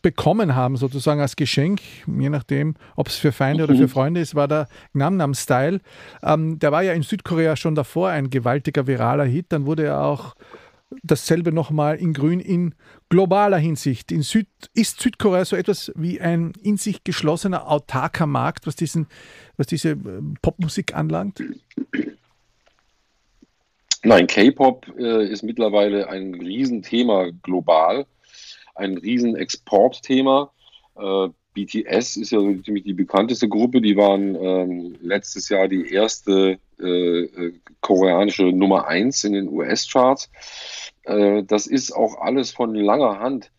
[0.00, 3.88] bekommen haben, sozusagen als Geschenk, je nachdem, ob es für Feinde oder für mhm.
[3.90, 5.80] Freunde ist, war der Gangnam Style.
[6.22, 9.46] Ähm, der war ja in Südkorea schon davor ein gewaltiger viraler Hit.
[9.50, 10.34] Dann wurde er auch
[11.02, 12.74] dasselbe nochmal in Grün in
[13.08, 14.12] globaler Hinsicht.
[14.12, 19.06] In Süd, ist Südkorea so etwas wie ein in sich geschlossener, autarker Markt, was, diesen,
[19.56, 19.96] was diese äh,
[20.42, 21.42] Popmusik anlangt?
[24.02, 28.06] Nein, K-Pop äh, ist mittlerweile ein Riesenthema global
[28.80, 30.50] ein riesen Exportthema.
[30.96, 33.80] Äh, BTS ist ja ziemlich die bekannteste Gruppe.
[33.80, 40.30] Die waren ähm, letztes Jahr die erste äh, äh koreanische Nummer 1 in den US-Charts.
[41.04, 43.50] Äh, das ist auch alles von langer Hand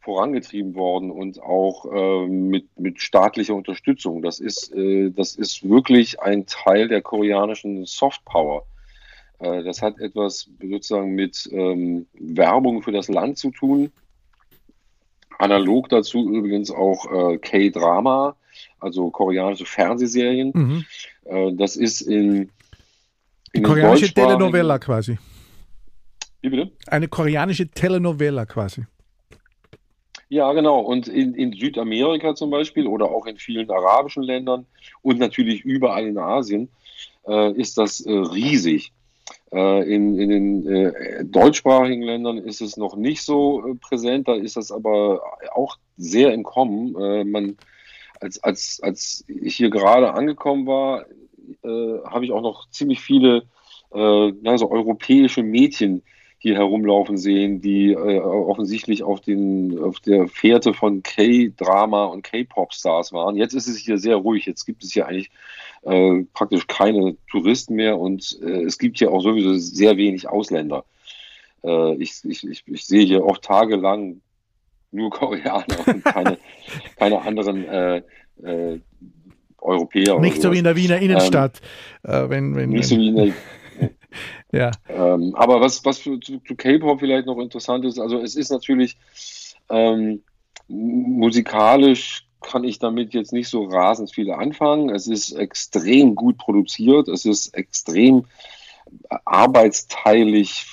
[0.00, 4.22] vorangetrieben worden und auch äh, mit, mit staatlicher Unterstützung.
[4.22, 8.64] Das ist, äh, das ist wirklich ein Teil der koreanischen Softpower.
[9.38, 13.92] Äh, das hat etwas sozusagen mit ähm, Werbung für das Land zu tun.
[15.38, 18.36] Analog dazu übrigens auch äh, K-Drama,
[18.78, 20.52] also koreanische Fernsehserien.
[20.54, 20.84] Mhm.
[21.24, 22.50] Äh, das ist in,
[23.52, 25.18] in koreanische Telenovela quasi.
[26.40, 26.72] Wie bitte?
[26.86, 28.84] Eine koreanische Telenovela quasi.
[30.28, 30.80] Ja, genau.
[30.80, 34.66] Und in, in Südamerika zum Beispiel oder auch in vielen arabischen Ländern
[35.02, 36.70] und natürlich überall in Asien
[37.28, 38.92] äh, ist das äh, riesig.
[39.52, 44.34] Äh, in, in den äh, deutschsprachigen Ländern ist es noch nicht so äh, präsent, da
[44.34, 45.20] ist das aber
[45.52, 46.92] auch sehr im Kommen.
[47.30, 47.58] Man,
[48.22, 51.06] als, als, als ich hier gerade angekommen war,
[51.62, 53.44] äh, habe ich auch noch ziemlich viele
[53.94, 56.02] also europäische Mädchen
[56.42, 63.12] hier herumlaufen sehen, die äh, offensichtlich auf, den, auf der Fährte von K-Drama und K-Pop-Stars
[63.12, 63.36] waren.
[63.36, 64.46] Jetzt ist es hier sehr ruhig.
[64.46, 65.30] Jetzt gibt es hier eigentlich
[65.82, 70.84] äh, praktisch keine Touristen mehr und äh, es gibt hier auch sowieso sehr wenig Ausländer.
[71.62, 74.20] Äh, ich, ich, ich, ich, sehe hier oft tagelang
[74.92, 76.38] nur Koreaner und keine,
[76.96, 78.02] keine anderen äh,
[78.42, 78.80] äh,
[79.58, 80.20] Europäer.
[80.20, 81.60] Nicht so wie in der Wiener Innenstadt.
[82.04, 83.34] Ähm, wenn, wenn, nicht so wie in der
[84.52, 84.70] ja.
[84.88, 88.50] Ähm, aber was, was für, zu, zu K-Pop vielleicht noch interessant ist, also es ist
[88.50, 88.96] natürlich
[89.70, 90.22] ähm,
[90.68, 94.90] musikalisch kann ich damit jetzt nicht so rasend viel anfangen.
[94.90, 98.24] Es ist extrem gut produziert, es ist extrem
[99.24, 100.66] arbeitsteilig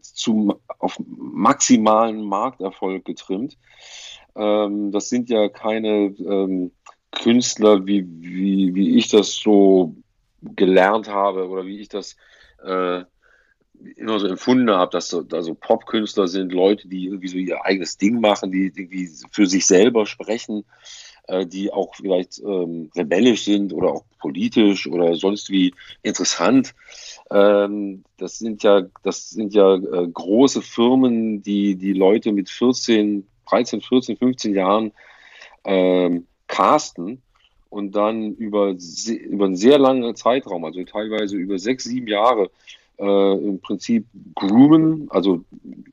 [0.00, 3.58] zum, auf maximalen Markterfolg getrimmt.
[4.36, 6.72] Ähm, das sind ja keine ähm,
[7.10, 9.96] Künstler, wie, wie, wie ich das so
[10.42, 12.16] gelernt habe oder wie ich das
[12.64, 13.04] äh,
[13.96, 17.98] immer so empfunden habe, dass so also Popkünstler sind Leute, die irgendwie so ihr eigenes
[17.98, 20.64] Ding machen, die irgendwie für sich selber sprechen,
[21.26, 26.74] äh, die auch vielleicht ähm, rebellisch sind oder auch politisch oder sonst wie interessant.
[27.30, 33.26] Ähm, das sind ja, das sind ja äh, große Firmen, die die Leute mit 14,
[33.48, 34.92] 13, 14, 15 Jahren
[35.64, 37.22] ähm, casten
[37.70, 38.74] und dann über,
[39.28, 42.50] über einen sehr langen Zeitraum, also teilweise über sechs, sieben Jahre,
[42.98, 45.44] äh, im Prinzip groomen, also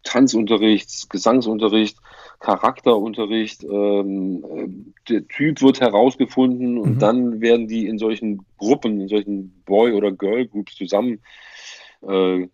[0.04, 1.98] Tanzunterricht, Gesangsunterricht,
[2.42, 3.64] Charakterunterricht.
[3.64, 7.00] Ähm, der Typ wird herausgefunden und mhm.
[7.00, 12.50] dann werden die in solchen Gruppen, in solchen Boy- oder Girl-Groups zusammengestellt.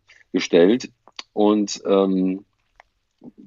[0.86, 0.90] Äh,
[1.34, 2.46] und ähm,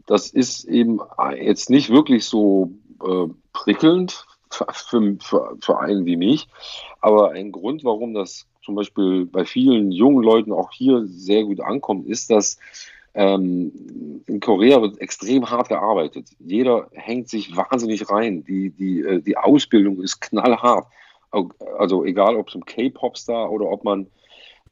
[0.06, 1.00] das ist eben
[1.36, 2.72] jetzt nicht wirklich so
[3.04, 6.48] äh, prickelnd für, für, für einen wie mich.
[7.00, 11.60] Aber ein Grund, warum das zum Beispiel bei vielen jungen Leuten auch hier sehr gut
[11.60, 12.58] ankommt, ist, dass
[13.14, 16.28] ähm, in Korea wird extrem hart gearbeitet.
[16.38, 18.44] Jeder hängt sich wahnsinnig rein.
[18.44, 20.86] Die, die, äh, die Ausbildung ist knallhart.
[21.78, 24.06] Also egal, ob es um K-Pop-Star oder ob man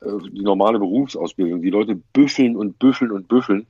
[0.01, 1.63] äh, die normale Berufsausbildung.
[1.63, 3.67] Die Leute büffeln und büffeln und büffeln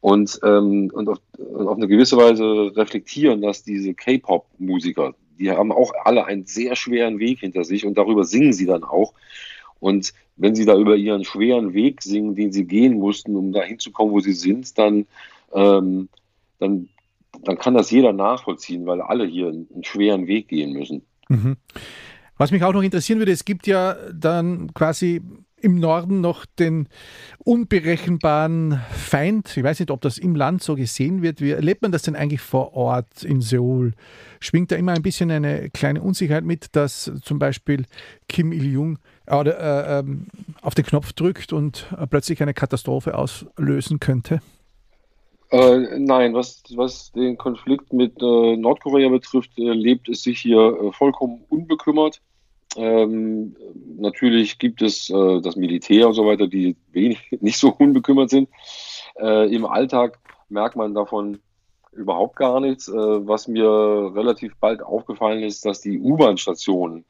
[0.00, 5.72] und, ähm, und, auf, und auf eine gewisse Weise reflektieren, dass diese K-Pop-Musiker, die haben
[5.72, 9.12] auch alle einen sehr schweren Weg hinter sich und darüber singen sie dann auch.
[9.80, 13.62] Und wenn sie da über ihren schweren Weg singen, den sie gehen mussten, um da
[13.62, 15.06] hinzukommen, wo sie sind, dann,
[15.52, 16.08] ähm,
[16.58, 16.88] dann,
[17.42, 21.02] dann kann das jeder nachvollziehen, weil alle hier einen, schweren Weg gehen müssen.
[21.28, 21.56] Mhm.
[22.36, 25.20] Was mich auch noch interessieren würde, es gibt ja dann quasi
[25.60, 26.88] im Norden noch den
[27.38, 29.56] unberechenbaren Feind.
[29.56, 31.40] Ich weiß nicht, ob das im Land so gesehen wird.
[31.40, 33.92] Wie erlebt man das denn eigentlich vor Ort in Seoul?
[34.40, 37.84] Schwingt da immer ein bisschen eine kleine Unsicherheit mit, dass zum Beispiel
[38.28, 40.04] Kim Il-jung äh, äh,
[40.62, 44.40] auf den Knopf drückt und äh, plötzlich eine Katastrophe auslösen könnte?
[45.50, 51.44] Äh, nein, was, was den Konflikt mit äh, Nordkorea betrifft, lebt es sich hier vollkommen
[51.48, 52.20] unbekümmert.
[52.76, 53.56] Ähm,
[53.96, 58.48] natürlich gibt es äh, das Militär und so weiter, die wenig, nicht so unbekümmert sind.
[59.18, 61.40] Äh, Im Alltag merkt man davon
[61.92, 62.88] überhaupt gar nichts.
[62.88, 63.68] Äh, was mir
[64.14, 67.04] relativ bald aufgefallen ist, dass die U-Bahn-Stationen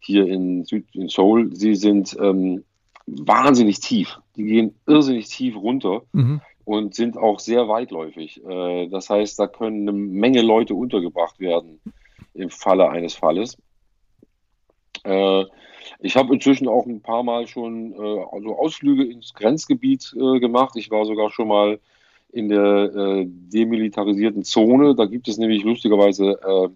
[0.00, 2.64] hier in, Süd in Seoul, sie sind ähm,
[3.06, 4.20] wahnsinnig tief.
[4.36, 6.02] Die gehen irrsinnig tief runter.
[6.12, 6.40] Mhm.
[6.64, 8.44] Und sind auch sehr weitläufig.
[8.44, 11.80] Äh, das heißt, da können eine Menge Leute untergebracht werden
[12.34, 13.56] im Falle eines Falles.
[15.06, 15.44] Äh,
[16.00, 20.74] ich habe inzwischen auch ein paar Mal schon äh, also Ausflüge ins Grenzgebiet äh, gemacht.
[20.76, 21.78] Ich war sogar schon mal
[22.32, 24.94] in der äh, demilitarisierten Zone.
[24.94, 26.68] Da gibt es nämlich lustigerweise äh,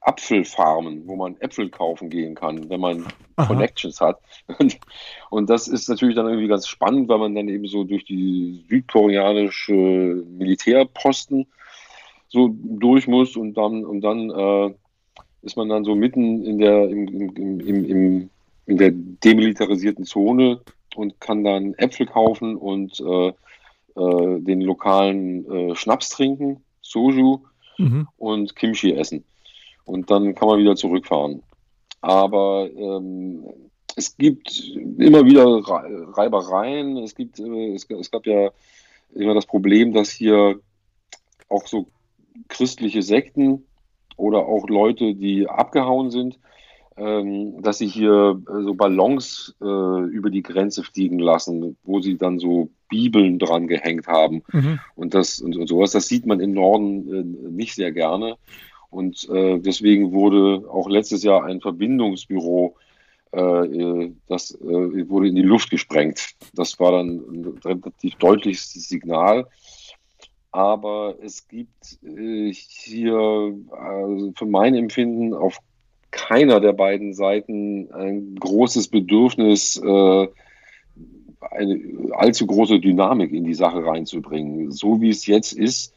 [0.00, 3.46] Apfelfarmen, wo man Äpfel kaufen gehen kann, wenn man Aha.
[3.46, 4.20] Connections hat.
[4.58, 4.78] Und,
[5.30, 8.64] und, das ist natürlich dann irgendwie ganz spannend, weil man dann eben so durch die
[8.68, 11.46] südkoreanische Militärposten
[12.28, 14.74] so durch muss und dann, und dann äh,
[15.42, 18.30] ist man dann so mitten in der, im, im, im, im,
[18.66, 20.60] in der demilitarisierten Zone
[20.94, 27.40] und kann dann Äpfel kaufen und äh, äh, den lokalen äh, Schnaps trinken, Soju
[27.78, 28.08] mhm.
[28.16, 29.24] und Kimchi essen.
[29.84, 31.42] Und dann kann man wieder zurückfahren.
[32.00, 33.44] Aber ähm,
[33.96, 34.50] es gibt
[34.98, 35.44] immer wieder
[36.16, 36.98] Reibereien.
[36.98, 38.50] Es, gibt, äh, es, es gab ja
[39.14, 40.60] immer das Problem, dass hier
[41.48, 41.88] auch so
[42.48, 43.64] christliche Sekten
[44.16, 46.38] oder auch Leute, die abgehauen sind,
[46.96, 52.16] ähm, dass sie hier äh, so Ballons äh, über die Grenze fliegen lassen, wo sie
[52.16, 54.78] dann so Bibeln dran gehängt haben mhm.
[54.94, 55.92] und das und, und, sowas.
[55.92, 58.36] Das sieht man im Norden äh, nicht sehr gerne.
[58.90, 62.76] Und äh, deswegen wurde auch letztes Jahr ein Verbindungsbüro
[63.32, 66.34] Äh, das äh, wurde in die Luft gesprengt.
[66.52, 69.46] Das war dann ein relativ deutliches Signal.
[70.52, 75.58] Aber es gibt äh, hier also für mein Empfinden auf
[76.10, 80.28] keiner der beiden Seiten ein großes Bedürfnis, äh,
[81.40, 81.80] eine
[82.12, 84.70] allzu große Dynamik in die Sache reinzubringen.
[84.70, 85.94] So wie es jetzt ist,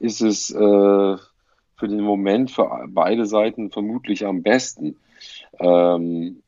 [0.00, 4.96] ist es äh, für den Moment für beide Seiten vermutlich am besten.
[5.60, 6.42] Ähm,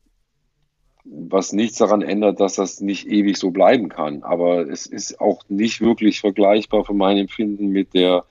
[1.04, 4.22] was nichts daran ändert, dass das nicht ewig so bleiben kann.
[4.22, 8.24] Aber es ist auch nicht wirklich vergleichbar von meinem Empfinden mit der,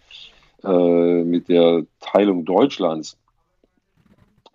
[0.63, 3.17] äh, mit der Teilung Deutschlands,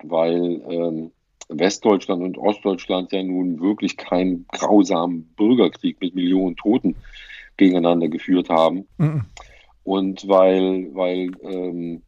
[0.03, 1.11] weil ähm,
[1.49, 6.95] Westdeutschland und Ostdeutschland ja nun wirklich keinen grausamen Bürgerkrieg mit Millionen Toten
[7.57, 8.87] gegeneinander geführt haben.
[8.97, 9.25] Mhm.
[9.83, 12.01] Und weil, weil ähm,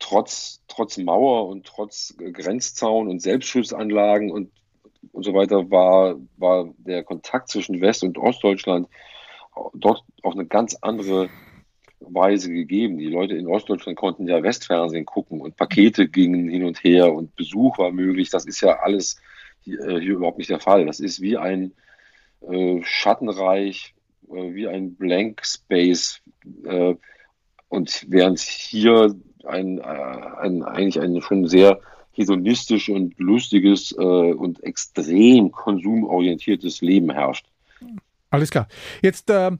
[0.00, 4.50] trotz, trotz Mauer und trotz Grenzzaun und Selbstschussanlagen und,
[5.12, 8.88] und so weiter war, war der Kontakt zwischen West- und Ostdeutschland
[9.74, 11.28] dort auf eine ganz andere
[12.00, 12.98] Weise gegeben.
[12.98, 17.36] Die Leute in Ostdeutschland konnten ja Westfernsehen gucken und Pakete gingen hin und her und
[17.36, 18.30] Besuch war möglich.
[18.30, 19.16] Das ist ja alles
[19.60, 20.86] hier, äh, hier überhaupt nicht der Fall.
[20.86, 21.72] Das ist wie ein
[22.48, 23.94] äh, Schattenreich,
[24.28, 26.22] äh, wie ein Blank Space.
[26.64, 26.94] Äh,
[27.68, 31.80] und während hier ein, äh, ein, eigentlich ein schon sehr
[32.20, 37.46] hedonistisch und lustiges äh, und extrem konsumorientiertes Leben herrscht.
[38.30, 38.68] Alles klar.
[39.02, 39.50] Jetzt äh,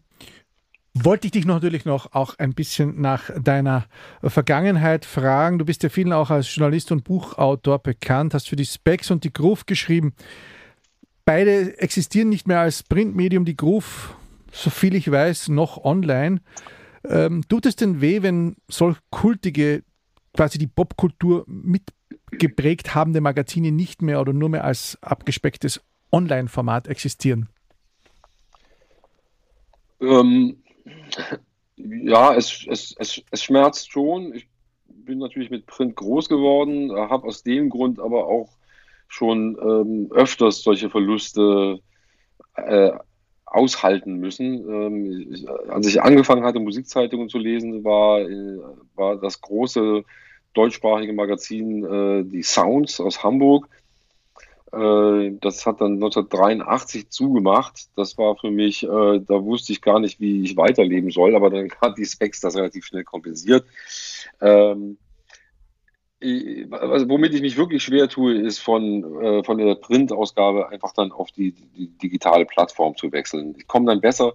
[0.94, 3.86] wollte ich dich natürlich noch auch ein bisschen nach deiner
[4.22, 5.58] Vergangenheit fragen.
[5.58, 9.24] Du bist ja vielen auch als Journalist und Buchautor bekannt, hast für die Specs und
[9.24, 10.14] die Groove geschrieben.
[11.24, 14.14] Beide existieren nicht mehr als Printmedium, die Groove,
[14.52, 16.40] soviel ich weiß, noch online.
[17.08, 19.82] Ähm, tut es denn weh, wenn solch kultige,
[20.34, 21.44] quasi die Popkultur
[22.40, 27.48] mitgeprägt habende Magazine nicht mehr oder nur mehr als abgespecktes Online-Format existieren?
[30.00, 30.62] Ähm,
[31.76, 34.34] ja, es, es, es, es schmerzt schon.
[34.34, 34.48] Ich
[34.86, 38.56] bin natürlich mit Print groß geworden, habe aus dem Grund aber auch
[39.08, 41.80] schon ähm, öfters solche Verluste
[42.54, 42.92] äh,
[43.44, 44.68] aushalten müssen.
[44.68, 48.58] Ähm, als ich angefangen hatte, Musikzeitungen zu lesen, war, äh,
[48.94, 50.04] war das große
[50.54, 53.68] deutschsprachige Magazin äh, die Sounds aus Hamburg.
[54.72, 57.88] Äh, das hat dann 1983 zugemacht.
[57.96, 58.86] Das war für mich, äh,
[59.20, 62.56] da wusste ich gar nicht, wie ich weiterleben soll, aber dann hat die Specs das
[62.56, 63.64] relativ schnell kompensiert.
[64.40, 64.98] Ähm,
[66.70, 71.12] also womit ich mich wirklich schwer tue, ist von, äh, von der Printausgabe einfach dann
[71.12, 73.54] auf die, die digitale Plattform zu wechseln.
[73.56, 74.34] Ich komme dann besser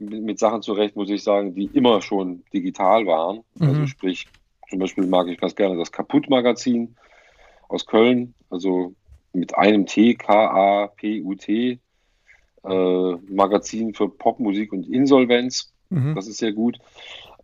[0.00, 3.44] mit, mit, Sachen zurecht, muss ich sagen, die immer schon digital waren.
[3.54, 3.68] Mhm.
[3.68, 4.26] Also sprich,
[4.72, 6.96] zum Beispiel mag ich ganz gerne das Kaputt-Magazin
[7.68, 8.94] aus Köln, also
[9.34, 11.78] mit einem T, K-A-P-U-T,
[12.64, 15.74] äh, Magazin für Popmusik und Insolvenz.
[15.90, 16.14] Mhm.
[16.14, 16.78] Das ist sehr gut.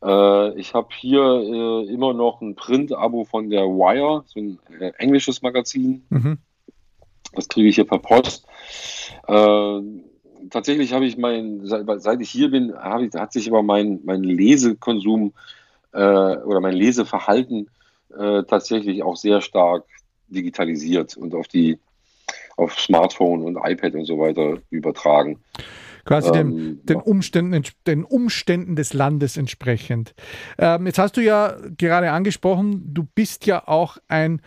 [0.02, 4.92] Äh, ich habe hier äh, immer noch ein Print-Abo von der Wire, so ein äh,
[4.96, 6.06] englisches Magazin.
[6.08, 6.38] Mhm.
[7.34, 8.46] Das kriege ich hier per Post.
[9.26, 9.80] Äh,
[10.48, 14.24] tatsächlich habe ich mein, seit, seit, ich hier bin, ich, hat sich aber mein, mein
[14.24, 15.57] Lesekonsum äh,
[15.92, 17.70] oder mein Leseverhalten
[18.10, 19.84] äh, tatsächlich auch sehr stark
[20.28, 21.78] digitalisiert und auf die
[22.56, 25.38] auf Smartphone und iPad und so weiter übertragen.
[26.04, 30.14] Quasi ähm, den, den, Umständen, den Umständen des Landes entsprechend.
[30.58, 34.42] Ähm, jetzt hast du ja gerade angesprochen, du bist ja auch ein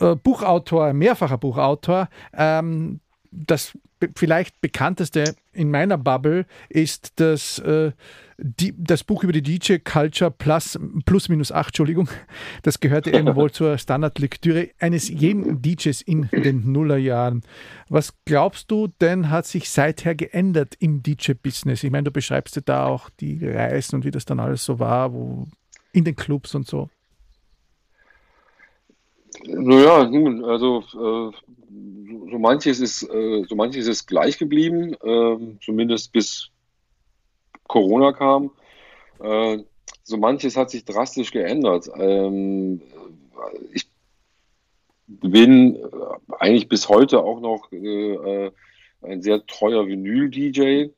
[0.00, 2.08] äh, Buchautor, mehrfacher Buchautor.
[2.32, 3.00] Ähm,
[3.30, 3.76] das
[4.16, 7.92] vielleicht bekannteste in meiner Bubble ist das, äh,
[8.38, 12.08] die, das Buch über die DJ Culture plus, plus minus 8, Entschuldigung.
[12.62, 17.42] Das gehörte eben wohl zur Standardlektüre eines jeden DJs in den Nullerjahren.
[17.88, 21.82] Was glaubst du denn, hat sich seither geändert im DJ-Business?
[21.82, 24.78] Ich meine, du beschreibst ja da auch die Reisen und wie das dann alles so
[24.78, 25.46] war, wo
[25.92, 26.88] in den Clubs und so.
[29.46, 30.10] Naja,
[30.44, 31.32] also äh,
[32.30, 36.50] so manches ist, äh, so manches ist gleich geblieben, äh, zumindest bis
[37.66, 38.50] Corona kam.
[39.20, 39.58] Äh,
[40.02, 41.88] so manches hat sich drastisch geändert.
[41.94, 42.82] Ähm,
[43.72, 43.86] ich
[45.06, 45.88] bin äh,
[46.38, 48.50] eigentlich bis heute auch noch äh,
[49.02, 50.90] ein sehr treuer Vinyl-DJ.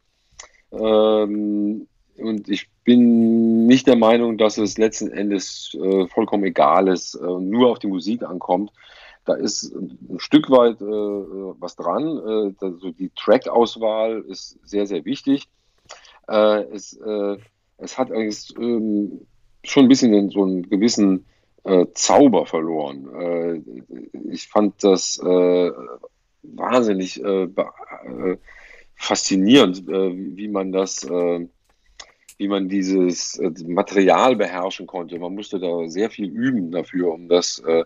[0.72, 7.14] Ähm, und ich bin nicht der Meinung, dass es letzten Endes äh, vollkommen egal ist,
[7.14, 8.72] äh, nur auf die Musik ankommt.
[9.24, 12.02] Da ist ein Stück weit äh, was dran.
[12.02, 15.48] Äh, also die Track-Auswahl ist sehr, sehr wichtig.
[16.26, 17.36] Äh, es, äh,
[17.78, 19.20] es hat eigentlich ähm,
[19.62, 21.26] schon ein bisschen so einen gewissen
[21.92, 23.62] Zauber verloren.
[24.32, 25.20] ich fand das
[26.42, 27.22] wahnsinnig
[28.96, 31.06] faszinierend, wie man das,
[32.40, 35.18] wie man dieses äh, Material beherrschen konnte.
[35.18, 37.84] Man musste da sehr viel üben dafür, um das äh,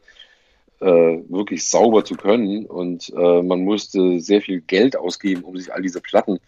[0.81, 2.67] wirklich sauber zu können.
[2.67, 6.41] Und man musste sehr viel Geld ausgeben, um sich all diese Platten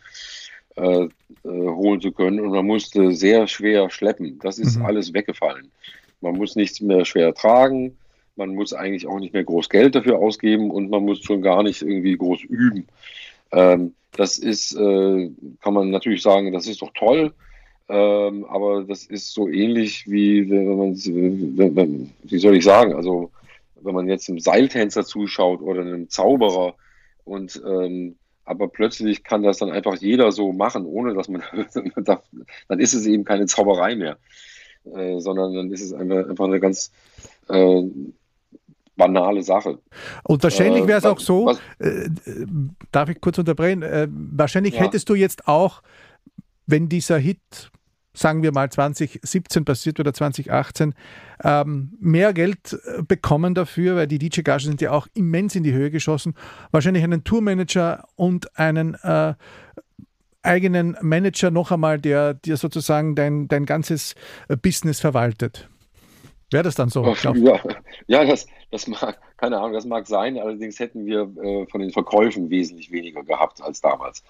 [0.76, 2.40] holen zu können.
[2.40, 4.38] Und man musste sehr schwer schleppen.
[4.40, 4.84] Das ist mhm.
[4.84, 5.70] alles weggefallen.
[6.20, 7.96] Man muss nichts mehr schwer tragen
[8.36, 11.62] man muss eigentlich auch nicht mehr groß Geld dafür ausgeben und man muss schon gar
[11.62, 12.86] nicht irgendwie groß üben.
[13.52, 15.30] Ähm, das ist, äh,
[15.60, 17.34] kann man natürlich sagen, das ist doch toll,
[17.88, 22.94] ähm, aber das ist so ähnlich wie, wenn man, wenn, wenn, wie soll ich sagen,
[22.94, 23.30] also
[23.80, 26.74] wenn man jetzt einem Seiltänzer zuschaut oder einem Zauberer
[27.24, 31.42] und ähm, aber plötzlich kann das dann einfach jeder so machen, ohne dass man,
[32.68, 34.18] dann ist es eben keine Zauberei mehr,
[34.84, 36.92] äh, sondern dann ist es einfach, einfach eine ganz
[37.48, 37.82] äh,
[38.96, 39.78] banale Sache.
[40.22, 42.08] Und wahrscheinlich äh, wäre es auch so, äh,
[42.92, 44.82] darf ich kurz unterbrechen, äh, wahrscheinlich ja.
[44.82, 45.82] hättest du jetzt auch,
[46.66, 47.70] wenn dieser Hit,
[48.12, 50.94] sagen wir mal 2017 passiert oder 2018,
[51.44, 55.72] ähm, mehr Geld äh, bekommen dafür, weil die DJ-Gagen sind ja auch immens in die
[55.72, 56.34] Höhe geschossen,
[56.70, 59.34] wahrscheinlich einen Tourmanager und einen äh,
[60.42, 64.14] eigenen Manager noch einmal, der dir sozusagen dein, dein ganzes
[64.48, 65.68] äh, Business verwaltet.
[66.50, 67.04] Wäre das dann so?
[67.04, 67.34] Ja,
[68.06, 70.38] ja das, das mag, keine Ahnung, das mag sein.
[70.38, 74.22] Allerdings hätten wir äh, von den Verkäufen wesentlich weniger gehabt als damals.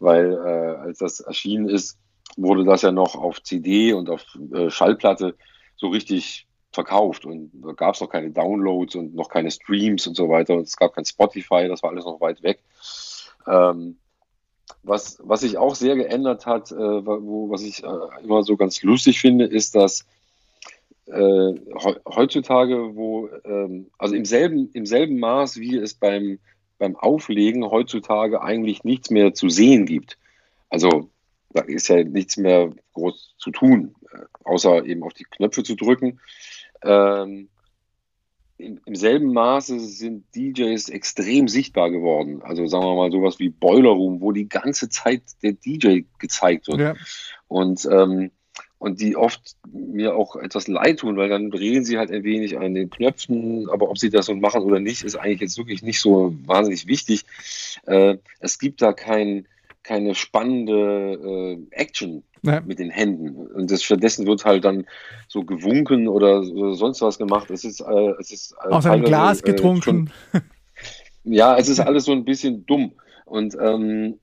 [0.00, 1.98] Weil äh, als das erschienen ist,
[2.36, 5.36] wurde das ja noch auf CD und auf äh, Schallplatte
[5.76, 7.24] so richtig verkauft.
[7.24, 10.54] Und da gab es noch keine Downloads und noch keine Streams und so weiter.
[10.54, 12.60] Und es gab kein Spotify, das war alles noch weit weg.
[13.46, 13.98] Ähm,
[14.82, 18.82] was, was sich auch sehr geändert hat, äh, wo, was ich äh, immer so ganz
[18.82, 20.06] lustig finde, ist, dass
[21.06, 21.54] äh,
[22.08, 26.38] heutzutage, wo, ähm, also im selben, im selben Maß, wie es beim,
[26.80, 30.18] beim Auflegen heutzutage eigentlich nichts mehr zu sehen gibt.
[30.68, 31.10] Also
[31.52, 35.76] da ist ja nichts mehr groß zu tun, äh, außer eben auf die Knöpfe zu
[35.76, 36.20] drücken.
[36.82, 37.48] Ähm,
[38.56, 42.42] im, im, selben Maße sind DJs extrem sichtbar geworden.
[42.42, 46.68] Also sagen wir mal sowas wie Boiler Room, wo die ganze Zeit der DJ gezeigt
[46.68, 46.80] wird.
[46.80, 46.94] Ja.
[47.48, 48.30] Und ähm,
[48.80, 52.58] und die oft mir auch etwas leid tun, weil dann drehen sie halt ein wenig
[52.58, 55.82] an den Knöpfen, aber ob sie das so machen oder nicht, ist eigentlich jetzt wirklich
[55.82, 57.26] nicht so wahnsinnig wichtig.
[57.84, 59.46] Äh, es gibt da kein,
[59.82, 62.62] keine spannende äh, Action ja.
[62.62, 63.48] mit den Händen.
[63.48, 64.86] Und das, stattdessen wird halt dann
[65.28, 67.50] so gewunken oder, oder sonst was gemacht.
[67.50, 70.10] Es ist, äh, es ist äh, aus einem Glas äh, getrunken.
[70.32, 70.42] Schon,
[71.24, 72.92] ja, es ist alles so ein bisschen dumm.
[73.26, 74.18] Und ähm,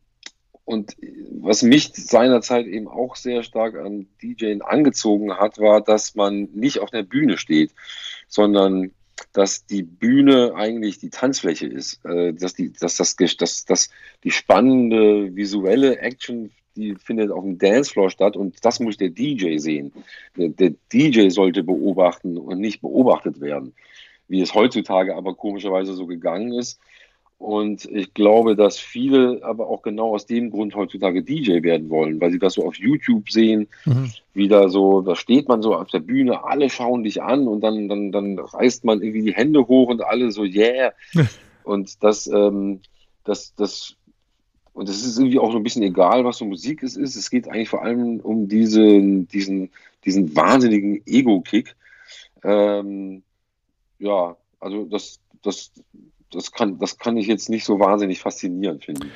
[0.67, 0.97] und
[1.31, 6.79] was mich seinerzeit eben auch sehr stark an DJing angezogen hat, war, dass man nicht
[6.79, 7.71] auf der Bühne steht,
[8.27, 8.91] sondern
[9.31, 13.89] dass die Bühne eigentlich die Tanzfläche ist, äh, dass, die, dass, das, dass, dass
[14.25, 19.59] die spannende visuelle Action, die findet auf dem Dancefloor statt und das muss der DJ
[19.59, 19.93] sehen.
[20.35, 23.73] Der, der DJ sollte beobachten und nicht beobachtet werden,
[24.27, 26.77] wie es heutzutage aber komischerweise so gegangen ist
[27.37, 32.19] und ich glaube, dass viele aber auch genau aus dem Grund heutzutage DJ werden wollen,
[32.19, 34.11] weil sie das so auf YouTube sehen, mhm.
[34.33, 37.61] wie da so, da steht man so auf der Bühne, alle schauen dich an und
[37.61, 40.93] dann, dann, dann reißt man irgendwie die Hände hoch und alle so, yeah.
[41.63, 42.79] und das, ähm,
[43.23, 43.95] das, das,
[44.73, 47.15] und es ist irgendwie auch so ein bisschen egal, was für Musik es ist.
[47.15, 49.69] Es geht eigentlich vor allem um diesen, diesen,
[50.05, 51.75] diesen wahnsinnigen Ego-Kick.
[52.43, 53.21] Ähm,
[53.99, 55.71] ja, also das, das,
[56.31, 59.11] das kann, das kann ich jetzt nicht so wahnsinnig faszinierend finden.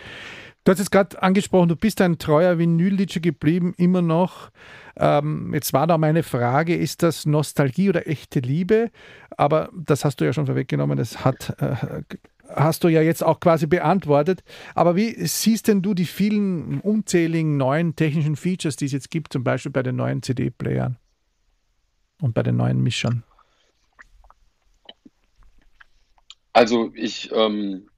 [0.63, 4.51] Du hast es gerade angesprochen, du bist ein treuer Vinyl-DJ geblieben, immer noch.
[4.95, 8.91] Ähm, jetzt war da meine Frage, ist das Nostalgie oder echte Liebe?
[9.35, 12.03] Aber das hast du ja schon vorweggenommen, das hat, äh,
[12.47, 14.43] hast du ja jetzt auch quasi beantwortet.
[14.75, 19.33] Aber wie siehst denn du die vielen unzähligen neuen technischen Features, die es jetzt gibt,
[19.33, 20.97] zum Beispiel bei den neuen CD-Playern
[22.21, 23.23] und bei den neuen Mischern?
[26.53, 27.89] Also ich ähm,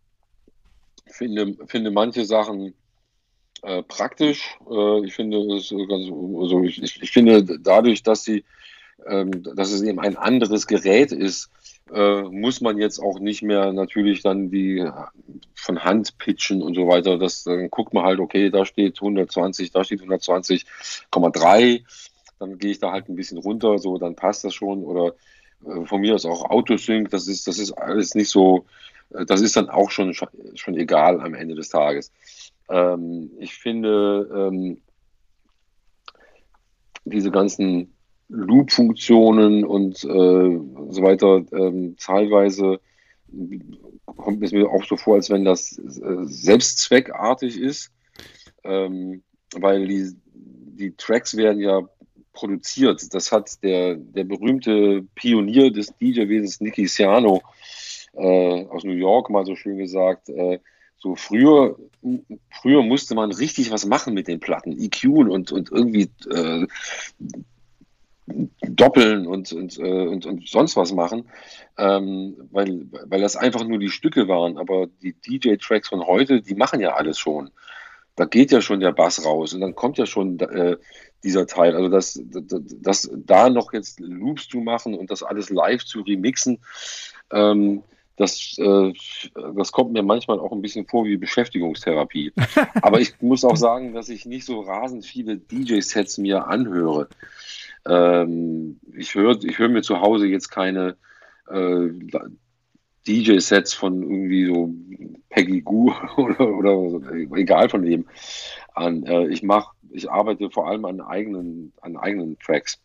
[1.08, 2.74] finde, finde manche Sachen
[3.64, 4.58] äh, praktisch.
[4.70, 8.43] Äh, ich finde es ganz, also ich, ich, finde dadurch, dass sie,
[9.08, 11.49] ähm, dass es eben ein anderes Gerät ist,
[11.93, 14.88] äh, muss man jetzt auch nicht mehr natürlich dann die
[15.56, 17.18] von Hand pitchen und so weiter.
[17.18, 21.84] Das, dann guckt man halt, okay, da steht 120, da steht 120,3.
[22.39, 24.84] Dann gehe ich da halt ein bisschen runter, so dann passt das schon.
[24.84, 25.14] Oder
[25.86, 28.66] von mir aus auch Autosync, das ist, das ist alles nicht so,
[29.14, 32.11] äh, das ist dann auch schon, schon egal am Ende des Tages.
[32.70, 34.82] Ähm, ich finde, ähm,
[37.05, 37.93] diese ganzen
[38.30, 42.80] Loop-Funktionen und äh, so weiter ähm, teilweise
[44.05, 47.91] kommt es mir auch so vor, als wenn das äh, selbstzweckartig ist,
[48.64, 49.24] ähm,
[49.55, 51.82] weil die, die Tracks werden ja
[52.34, 53.13] produziert.
[53.13, 57.41] Das hat der, der berühmte Pionier des DJ-Wesens, Nicky Siano,
[58.13, 60.29] äh, aus New York mal so schön gesagt.
[60.29, 60.59] Äh,
[60.97, 61.75] so früher,
[62.49, 66.65] früher musste man richtig was machen mit den Platten, EQ und, und irgendwie äh,
[68.25, 71.29] doppeln und, und, äh, und, und, sonst was machen,
[71.77, 74.57] ähm, weil, weil das einfach nur die Stücke waren.
[74.57, 77.51] Aber die DJ-Tracks von heute, die machen ja alles schon.
[78.16, 80.78] Da geht ja schon der Bass raus und dann kommt ja schon äh,
[81.24, 81.76] dieser Teil.
[81.76, 86.01] Also das, das, das, da noch jetzt Loops zu machen und das alles live zu
[86.01, 86.59] remixen,
[87.32, 87.84] ähm,
[88.16, 88.93] das, äh,
[89.55, 92.32] das kommt mir manchmal auch ein bisschen vor wie Beschäftigungstherapie.
[92.82, 97.07] Aber ich muss auch sagen, dass ich nicht so rasend viele DJ-Sets mir anhöre.
[97.88, 100.95] Ähm, ich höre ich hör mir zu Hause jetzt keine
[101.49, 101.89] äh,
[103.08, 104.74] DJ-Sets von irgendwie so
[105.30, 108.06] Peggy Goo oder, oder egal von dem
[108.74, 109.04] an.
[109.04, 112.80] Äh, ich mache, ich arbeite vor allem an eigenen, an eigenen Tracks.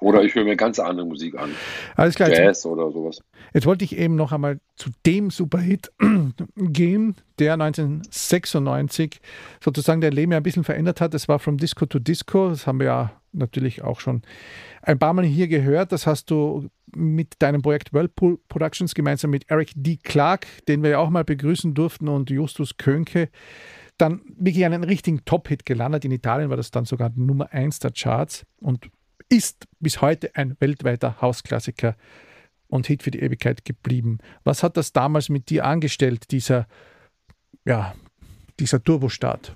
[0.00, 1.50] Oder ich höre mir ganz andere Musik an.
[1.96, 2.30] Alles klar.
[2.30, 3.20] Jazz oder sowas.
[3.52, 5.90] Jetzt wollte ich eben noch einmal zu dem Superhit
[6.56, 9.20] gehen, der 1996
[9.60, 11.14] sozusagen dein Leben ja ein bisschen verändert hat.
[11.14, 12.48] Das war From Disco to Disco.
[12.48, 14.22] Das haben wir ja natürlich auch schon
[14.82, 15.92] ein paar Mal hier gehört.
[15.92, 19.98] Das hast du mit deinem Projekt Whirlpool Productions gemeinsam mit Eric D.
[20.02, 23.28] Clark, den wir ja auch mal begrüßen durften, und Justus Könke
[23.98, 26.04] dann wirklich einen richtigen Top-Hit gelandet.
[26.04, 28.90] In Italien war das dann sogar Nummer 1 der Charts und
[29.28, 31.96] ist bis heute ein weltweiter Hausklassiker
[32.68, 34.18] und Hit für die Ewigkeit geblieben.
[34.44, 36.66] Was hat das damals mit dir angestellt, dieser,
[37.64, 37.94] ja,
[38.60, 39.54] dieser Turbostart?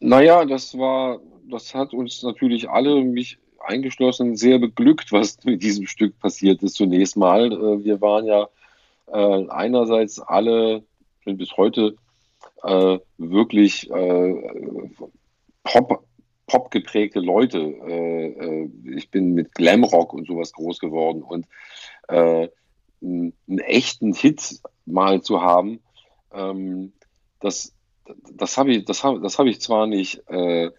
[0.00, 1.20] Naja, das war,
[1.50, 6.74] das hat uns natürlich alle, mich eingeschlossen, sehr beglückt, was mit diesem Stück passiert ist
[6.74, 7.52] zunächst mal.
[7.52, 8.48] Äh, wir waren ja
[9.06, 10.82] äh, einerseits alle,
[11.24, 11.96] sind bis heute
[12.62, 13.90] äh, wirklich
[15.62, 16.04] Pop,
[16.46, 17.58] Pop geprägte Leute.
[18.96, 21.46] Ich bin mit Glamrock und sowas groß geworden und
[22.08, 25.80] einen echten Hit mal zu haben,
[26.32, 26.92] ähm,
[27.40, 27.74] das,
[28.32, 30.70] das habe ich, das hab, das hab ich zwar nicht äh,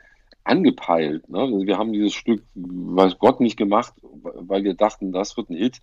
[0.44, 1.30] angepeilt.
[1.30, 1.40] Ne?
[1.40, 5.58] Also wir haben dieses Stück, weiß Gott, nicht gemacht, weil wir dachten, das wird ein
[5.58, 5.82] Hit.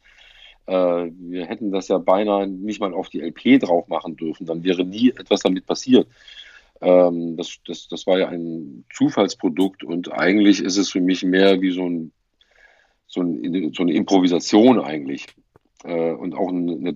[0.66, 4.46] Äh, wir hätten das ja beinahe nicht mal auf die LP drauf machen dürfen.
[4.46, 6.08] Dann wäre nie etwas damit passiert.
[6.80, 11.60] Ähm, das, das, das war ja ein Zufallsprodukt und eigentlich ist es für mich mehr
[11.60, 12.12] wie so, ein,
[13.06, 15.26] so, ein, so eine Improvisation eigentlich.
[15.84, 16.92] Äh, und auch eine,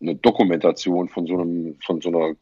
[0.00, 2.34] eine, Dokumentation von so einem, von so einer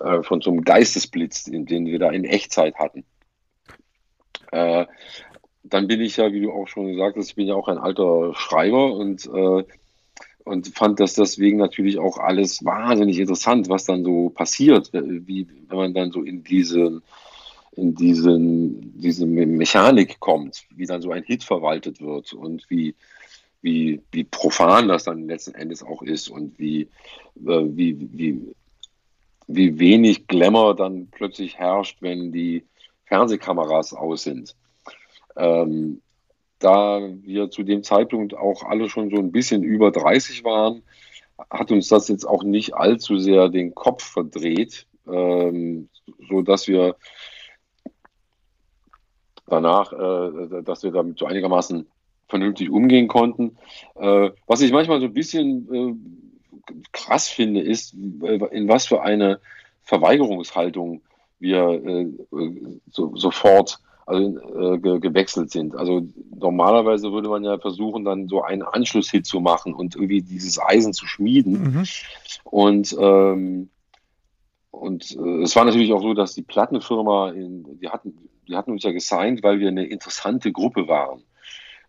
[0.00, 3.04] äh, von so einem Geistesblitz, den wir da in Echtzeit hatten.
[4.50, 4.86] Äh,
[5.62, 7.78] dann bin ich ja, wie du auch schon gesagt hast, ich bin ja auch ein
[7.78, 9.64] alter Schreiber und, äh,
[10.44, 15.76] und fand das deswegen natürlich auch alles wahnsinnig interessant, was dann so passiert, wie, wenn
[15.76, 17.02] man dann so in diese,
[17.72, 22.94] in diesen, diese Mechanik kommt, wie dann so ein Hit verwaltet wird und wie,
[23.62, 26.88] wie, wie profan das dann letzten Endes auch ist und wie, äh,
[27.36, 28.40] wie, wie,
[29.54, 32.64] wie wenig Glamour dann plötzlich herrscht, wenn die
[33.04, 34.56] Fernsehkameras aus sind.
[35.36, 36.00] Ähm,
[36.58, 40.82] da wir zu dem Zeitpunkt auch alle schon so ein bisschen über 30 waren,
[41.50, 45.88] hat uns das jetzt auch nicht allzu sehr den Kopf verdreht, ähm,
[46.28, 46.96] so dass wir
[49.46, 51.86] danach, äh, dass wir damit so einigermaßen
[52.28, 53.56] vernünftig umgehen konnten.
[53.96, 56.29] Äh, was ich manchmal so ein bisschen äh,
[56.92, 59.40] krass finde, ist, in was für eine
[59.82, 61.02] Verweigerungshaltung
[61.38, 62.06] wir äh,
[62.90, 65.74] so, sofort also, äh, ge gewechselt sind.
[65.74, 66.06] Also
[66.36, 70.92] normalerweise würde man ja versuchen, dann so einen Anschlusshit zu machen und irgendwie dieses Eisen
[70.92, 71.62] zu schmieden.
[71.62, 71.84] Mhm.
[72.44, 73.70] Und ähm,
[74.70, 78.16] und äh, es war natürlich auch so, dass die Plattenfirma, in, die, hatten,
[78.48, 81.22] die hatten uns ja gesigned, weil wir eine interessante Gruppe waren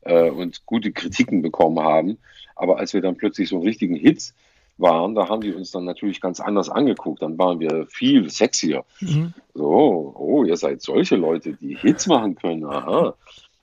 [0.01, 2.17] äh, und gute Kritiken bekommen haben.
[2.55, 4.34] Aber als wir dann plötzlich so einen richtigen Hit
[4.82, 7.21] waren, da haben die uns dann natürlich ganz anders angeguckt.
[7.21, 8.84] Dann waren wir viel sexier.
[8.99, 9.34] Mhm.
[9.53, 12.65] So, oh, ihr seid solche Leute, die Hits machen können.
[12.65, 13.15] Aha.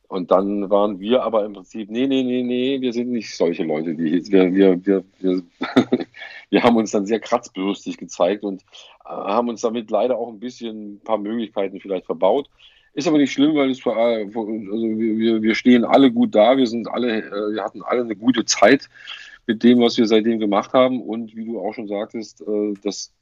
[0.08, 3.64] Und dann waren wir aber im Prinzip, nee, nee, nee, nee, wir sind nicht solche
[3.64, 4.32] Leute, die Hits.
[4.32, 5.42] Wir, wir, wir, wir,
[6.50, 8.62] wir haben uns dann sehr kratzbürstig gezeigt und
[9.04, 12.48] äh, haben uns damit leider auch ein bisschen ein paar Möglichkeiten vielleicht verbaut.
[12.94, 16.66] Ist aber nicht schlimm, weil es für, also wir, wir stehen alle gut da, wir
[16.66, 18.88] sind alle, äh, wir hatten alle eine gute Zeit
[19.48, 21.02] mit dem, was wir seitdem gemacht haben.
[21.02, 23.12] Und wie du auch schon sagtest, äh, dass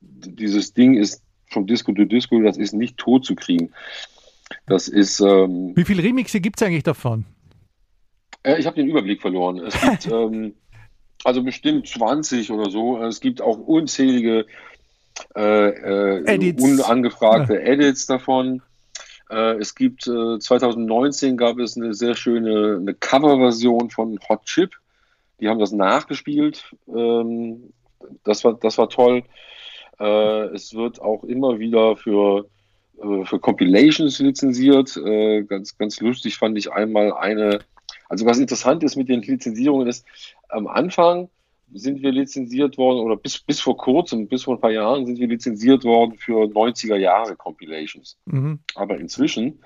[0.00, 3.70] dieses Ding ist vom Disco to Disco, das ist nicht tot zu kriegen.
[4.66, 5.20] Das ist.
[5.20, 7.24] Ähm, wie viele Remixe gibt es eigentlich davon?
[8.42, 9.58] Äh, ich habe den Überblick verloren.
[9.58, 10.54] Es gibt ähm,
[11.24, 13.02] also bestimmt 20 oder so.
[13.02, 14.46] Es gibt auch unzählige
[15.36, 16.62] äh, äh, Edits.
[16.64, 17.60] unangefragte ja.
[17.60, 18.62] Edits davon.
[19.28, 24.72] Äh, es gibt 2019 gab es eine sehr schöne eine Coverversion von Hot Chip.
[25.40, 26.74] Die haben das nachgespielt.
[26.88, 27.72] Ähm,
[28.24, 29.24] das war das war toll.
[29.98, 32.46] es wird auch immer wieder für
[33.24, 34.98] für Compilations lizenziert.
[35.48, 37.60] ganz ganz lustig fand ich einmal eine
[38.10, 40.04] also was interessant ist mit den Lizenzierungen ist,
[40.48, 41.30] am Anfang
[41.72, 45.20] sind wir lizenziert worden, oder bis, bis vor kurzem, bis vor ein paar Jahren sind
[45.20, 48.18] wir lizenziert worden für 90er Jahre Compilations.
[48.26, 48.58] Mhm.
[48.74, 49.60] Aber inzwischen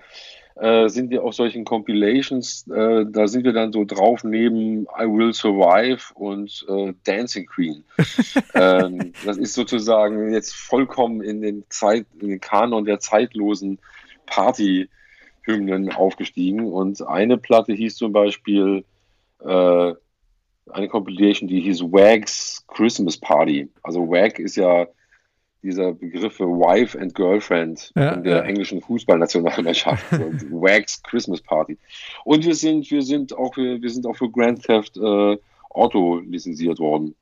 [0.56, 5.06] äh, sind wir auf solchen Compilations, äh, da sind wir dann so drauf neben I
[5.06, 7.84] Will Survive und äh, Dancing Queen.
[8.54, 13.78] ähm, das ist sozusagen jetzt vollkommen in den, Zeit, in den Kanon der zeitlosen
[14.26, 14.88] Party-
[15.44, 16.72] Hymnen aufgestiegen.
[16.72, 18.84] Und eine Platte hieß zum Beispiel,
[19.40, 19.92] äh,
[20.70, 23.68] eine Compilation, die hieß Wags Christmas Party.
[23.82, 24.86] Also Wag ist ja
[25.64, 28.42] dieser Begriff für Wife and Girlfriend ja, in der ja.
[28.42, 30.04] englischen Fußballnationalmannschaft.
[30.50, 31.78] Wags Christmas Party.
[32.24, 35.36] Und wir sind, wir sind auch für, wir sind auch für Grand Theft äh,
[35.70, 37.14] Auto lizenziert worden.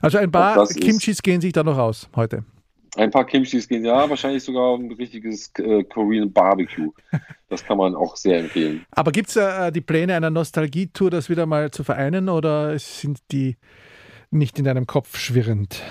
[0.00, 2.44] Also ein paar Kimchis gehen sich da noch aus heute.
[2.96, 6.92] Ein paar Kimchis gehen, ja, wahrscheinlich sogar ein richtiges äh, Korean Barbecue.
[7.48, 8.84] Das kann man auch sehr empfehlen.
[8.90, 13.18] Aber gibt es äh, die Pläne einer Nostalgie-Tour, das wieder mal zu vereinen oder sind
[13.30, 13.56] die
[14.30, 15.82] nicht in deinem Kopf schwirrend?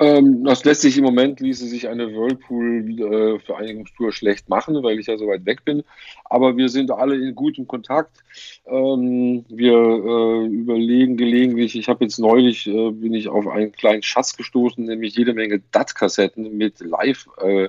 [0.00, 5.08] Ähm, das lässt sich im Moment, ließe sich eine Whirlpool-Vereinigungstour äh, schlecht machen, weil ich
[5.08, 5.84] ja so weit weg bin.
[6.24, 8.24] Aber wir sind alle in gutem Kontakt.
[8.64, 14.02] Ähm, wir äh, überlegen gelegentlich, ich habe jetzt neulich, äh, bin ich auf einen kleinen
[14.02, 17.68] Schatz gestoßen, nämlich jede Menge DAT-Kassetten mit Live- äh,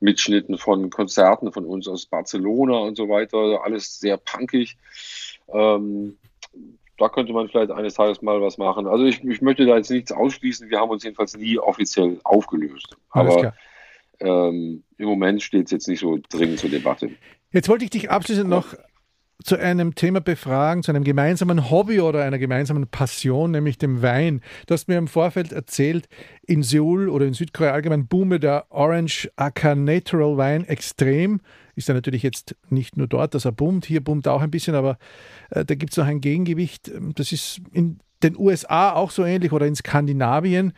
[0.00, 3.62] Mitschnitten von Konzerten von uns aus Barcelona und so weiter.
[3.62, 4.76] Alles sehr punkig.
[5.52, 6.16] Ähm,
[7.00, 8.86] da könnte man vielleicht eines Tages mal was machen.
[8.86, 10.68] Also ich, ich möchte da jetzt nichts ausschließen.
[10.68, 12.96] Wir haben uns jedenfalls nie offiziell aufgelöst.
[13.08, 13.54] Aber
[14.20, 17.10] ähm, im Moment steht es jetzt nicht so dringend zur Debatte.
[17.52, 18.74] Jetzt wollte ich dich abschließend noch
[19.42, 24.40] zu einem Thema befragen, zu einem gemeinsamen Hobby oder einer gemeinsamen Passion, nämlich dem Wein.
[24.66, 26.08] Du hast mir im Vorfeld erzählt,
[26.46, 31.40] in Seoul oder in Südkorea allgemein boome der Orange Aka Natural Wein extrem.
[31.76, 34.74] Ist ja natürlich jetzt nicht nur dort, dass er boomt, hier boomt auch ein bisschen,
[34.74, 34.98] aber
[35.50, 36.90] äh, da gibt es noch ein Gegengewicht.
[37.14, 40.72] Das ist in den USA auch so ähnlich oder in Skandinavien.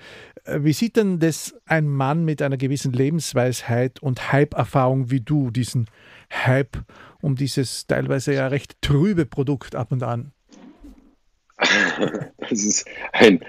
[0.44, 5.50] Äh, wie sieht denn das ein Mann mit einer gewissen Lebensweisheit und Hype-Erfahrung wie du,
[5.50, 5.88] diesen
[6.32, 6.78] Hype
[7.20, 10.32] um dieses teilweise ja recht trübe Produkt ab und an?
[12.50, 13.40] Das ist ein,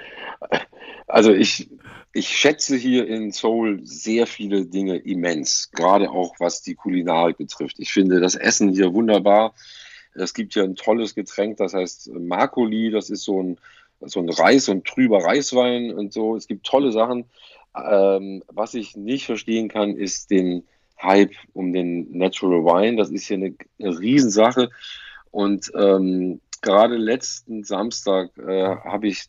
[1.07, 1.69] also ich,
[2.13, 7.79] ich schätze hier in Seoul sehr viele Dinge immens, gerade auch was die Kulinarik betrifft.
[7.79, 9.53] Ich finde das Essen hier wunderbar.
[10.13, 13.57] Es gibt hier ein tolles Getränk, das heißt Makoli, das ist so ein,
[14.01, 16.35] so ein Reis, ein trüber Reiswein und so.
[16.35, 17.25] Es gibt tolle Sachen.
[17.75, 20.63] Ähm, was ich nicht verstehen kann, ist den
[21.01, 22.97] Hype um den Natural Wine.
[22.97, 24.69] Das ist hier eine, eine Riesensache.
[25.31, 29.25] Und ähm, gerade letzten Samstag äh, habe ich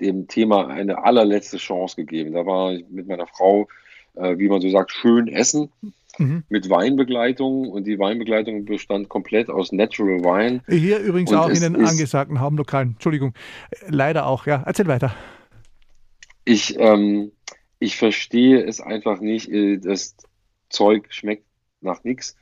[0.00, 2.32] dem Thema eine allerletzte Chance gegeben.
[2.32, 3.68] Da war ich mit meiner Frau,
[4.14, 5.70] äh, wie man so sagt, schön essen.
[6.20, 6.44] Mhm.
[6.50, 10.60] Mit Weinbegleitung und die Weinbegleitung bestand komplett aus Natural Wine.
[10.68, 12.90] Hier übrigens und auch in den angesagten Habenlokalen.
[12.90, 13.32] Entschuldigung,
[13.88, 14.62] leider auch, ja.
[14.66, 15.14] Erzähl weiter.
[16.44, 17.32] Ich, ähm,
[17.78, 19.48] ich verstehe es einfach nicht.
[19.48, 20.14] Äh, das
[20.68, 21.46] Zeug schmeckt
[21.80, 22.36] nach nichts.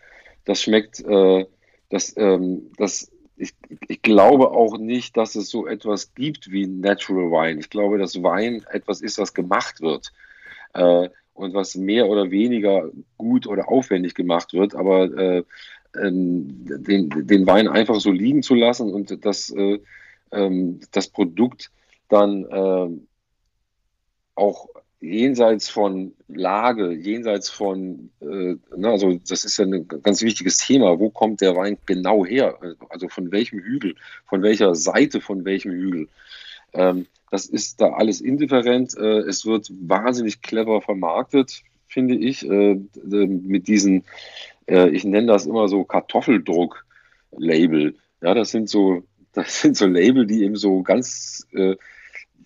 [0.45, 1.47] Das schmeckt, äh,
[1.89, 3.55] das, ähm, das, ich,
[3.87, 7.61] ich glaube auch nicht, dass es so etwas gibt wie Natural Wine.
[7.61, 10.13] Ich glaube, dass Wein etwas ist, was gemacht wird.
[10.75, 15.45] Äh, und was mehr oder weniger gut oder aufwendig gemacht wird, aber äh,
[15.97, 19.79] ähm, den, den Wein einfach so liegen zu lassen und das, äh,
[20.33, 21.71] ähm, das Produkt
[22.09, 22.89] dann äh,
[24.35, 24.69] auch
[25.01, 30.99] jenseits von Lage, jenseits von, äh, na, also das ist ja ein ganz wichtiges Thema,
[30.99, 32.59] wo kommt der Wein genau her?
[32.89, 33.95] Also von welchem Hügel,
[34.27, 36.09] von welcher Seite von welchem Hügel?
[36.73, 38.97] Ähm, das ist da alles indifferent.
[38.97, 44.03] Äh, es wird wahnsinnig clever vermarktet, finde ich, äh, mit diesen,
[44.67, 47.95] äh, ich nenne das immer so Kartoffeldruck-Label.
[48.23, 51.47] Ja, das sind so, das sind so Label, die eben so ganz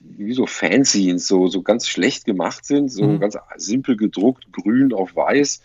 [0.05, 3.21] wie so Fanzines, so, so ganz schlecht gemacht sind, so mhm.
[3.21, 5.63] ganz simpel gedruckt, grün auf weiß.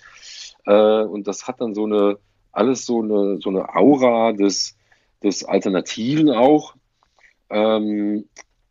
[0.64, 2.20] Und das hat dann so eine,
[2.52, 4.78] alles so eine, so eine Aura des,
[5.24, 6.76] des Alternativen auch.
[7.50, 8.26] Ähm,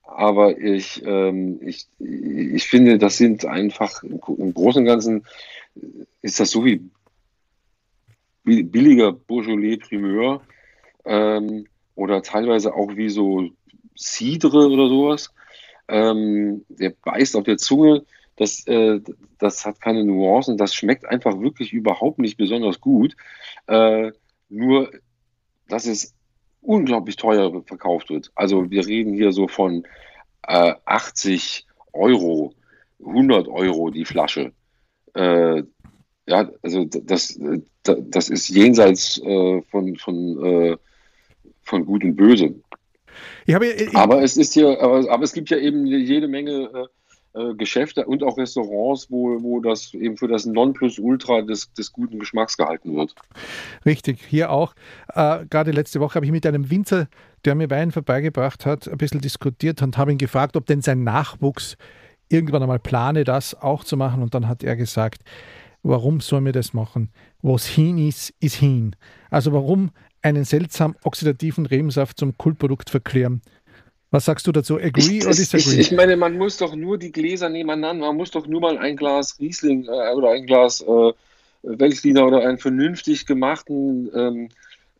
[0.06, 5.26] aber ich, ähm, ich, ich finde, das sind einfach im, im Großen und Ganzen
[6.22, 6.88] ist das so wie
[8.44, 10.42] billiger Beaujolais Primeur
[11.04, 13.50] ähm, oder teilweise auch wie so
[13.96, 15.32] Cidre oder sowas.
[15.88, 18.04] Ähm, der beißt auf der Zunge.
[18.36, 19.00] Das, äh,
[19.38, 20.56] das hat keine Nuancen.
[20.56, 23.16] Das schmeckt einfach wirklich überhaupt nicht besonders gut.
[23.66, 24.12] Äh,
[24.48, 24.90] nur,
[25.68, 26.15] dass es
[26.66, 28.30] unglaublich teuer verkauft wird.
[28.34, 29.86] Also wir reden hier so von
[30.46, 32.52] äh, 80 Euro,
[33.00, 34.52] 100 Euro die Flasche.
[35.14, 35.62] Äh,
[36.28, 37.38] ja, also das,
[37.82, 40.76] das ist jenseits äh, von, von, äh,
[41.62, 42.54] von Gut und Böse.
[43.46, 43.54] Ich,
[43.94, 46.88] aber es ist hier, aber, aber, es gibt ja eben jede Menge
[47.36, 52.18] äh, Geschäfte und auch Restaurants, wo, wo das eben für das Nonplusultra des, des guten
[52.18, 53.14] Geschmacks gehalten wird.
[53.84, 54.74] Richtig, hier auch.
[55.14, 57.08] Äh, gerade letzte Woche habe ich mit einem Winzer,
[57.44, 61.04] der mir Wein vorbeigebracht hat, ein bisschen diskutiert und habe ihn gefragt, ob denn sein
[61.04, 61.76] Nachwuchs
[62.28, 64.22] irgendwann einmal plane, das auch zu machen.
[64.22, 65.22] Und dann hat er gesagt,
[65.82, 67.10] warum sollen wir das machen?
[67.42, 68.96] Wo es hin ist, ist hin.
[69.30, 69.90] Also warum
[70.22, 73.42] einen seltsam oxidativen Rebensaft zum Kultprodukt verklären?
[74.10, 74.76] Was sagst du dazu?
[74.76, 75.80] Agree oder disagree?
[75.80, 78.78] Ich, ich, meine, man muss doch nur die Gläser nebeneinander, man muss doch nur mal
[78.78, 81.12] ein Glas Riesling äh, oder ein Glas äh,
[81.62, 84.48] Weltliner oder einen vernünftig gemachten, ähm,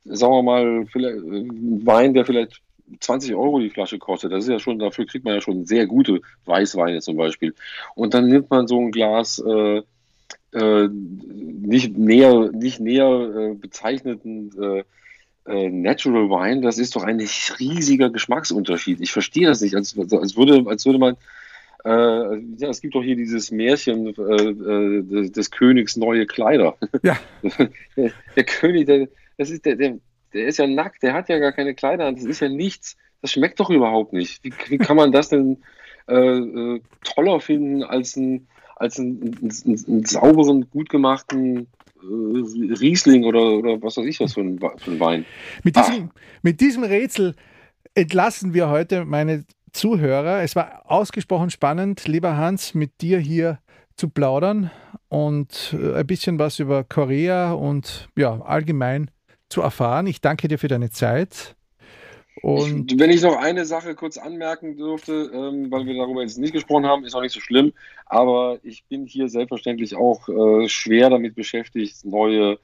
[0.05, 2.61] sagen wir mal, vielleicht, äh, Wein, der vielleicht
[3.01, 4.33] 20 Euro die Flasche kostet.
[4.33, 7.55] Das ist ja schon, dafür kriegt man ja schon sehr gute Weißweine zum Beispiel.
[7.95, 9.83] Und dann nimmt man so ein Glas äh,
[10.53, 14.53] äh, nicht näher, nicht näher äh, bezeichneten
[15.47, 17.21] äh, äh, Natural Wine, das ist doch ein
[17.59, 19.01] riesiger Geschmacksunterschied.
[19.01, 21.17] Ich verstehe das nicht, als, als, würde, als würde man
[21.85, 21.89] äh,
[22.59, 26.77] ja, es gibt doch hier dieses Märchen äh, des Königs neue Kleider.
[27.03, 27.17] Ja.
[27.97, 29.99] Der, der König, der, das ist der, der,
[30.33, 32.97] der ist ja nackt, der hat ja gar keine Kleider an, das ist ja nichts.
[33.23, 34.43] Das schmeckt doch überhaupt nicht.
[34.43, 35.59] Wie, wie kann man das denn
[36.09, 41.67] äh, toller finden als ein als einen, einen, einen sauberen, gut gemachten äh,
[42.03, 45.27] Riesling oder, oder was weiß ich was für ein, für ein Wein.
[45.63, 46.11] Mit diesem,
[46.43, 47.35] mit diesem Rätsel
[47.95, 50.43] entlassen wir heute meine Zuhörer.
[50.43, 53.59] Es war ausgesprochen spannend, lieber Hans, mit dir hier
[53.97, 54.71] zu plaudern
[55.09, 59.11] und äh, ein bisschen was über Korea und ja, allgemein
[59.49, 60.07] zu erfahren.
[60.07, 61.57] Ich danke dir für deine Zeit.
[62.43, 66.39] Und ich, wenn ich noch eine Sache kurz anmerken dürfte, ähm, weil wir darüber jetzt
[66.39, 67.73] nicht gesprochen haben, ist auch nicht so schlimm,
[68.05, 72.59] aber ich bin hier selbstverständlich auch äh, schwer damit beschäftigt, neue,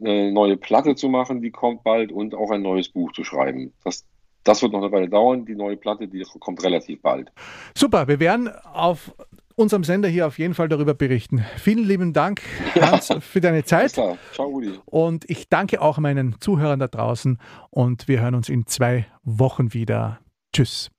[0.00, 3.72] eine neue Platte zu machen, die kommt bald und auch ein neues Buch zu schreiben.
[3.84, 4.04] Das,
[4.44, 5.44] das wird noch eine Weile dauern.
[5.44, 7.32] Die neue Platte, die kommt relativ bald.
[7.74, 9.12] Super, wir werden auf
[9.58, 11.44] unserem Sender hier auf jeden Fall darüber berichten.
[11.56, 12.40] Vielen lieben Dank,
[12.80, 13.20] Hans, ja.
[13.20, 13.92] für deine Zeit.
[13.92, 14.72] Ciao, Rudi.
[14.84, 17.38] Und ich danke auch meinen Zuhörern da draußen
[17.70, 20.20] und wir hören uns in zwei Wochen wieder.
[20.52, 20.90] Tschüss.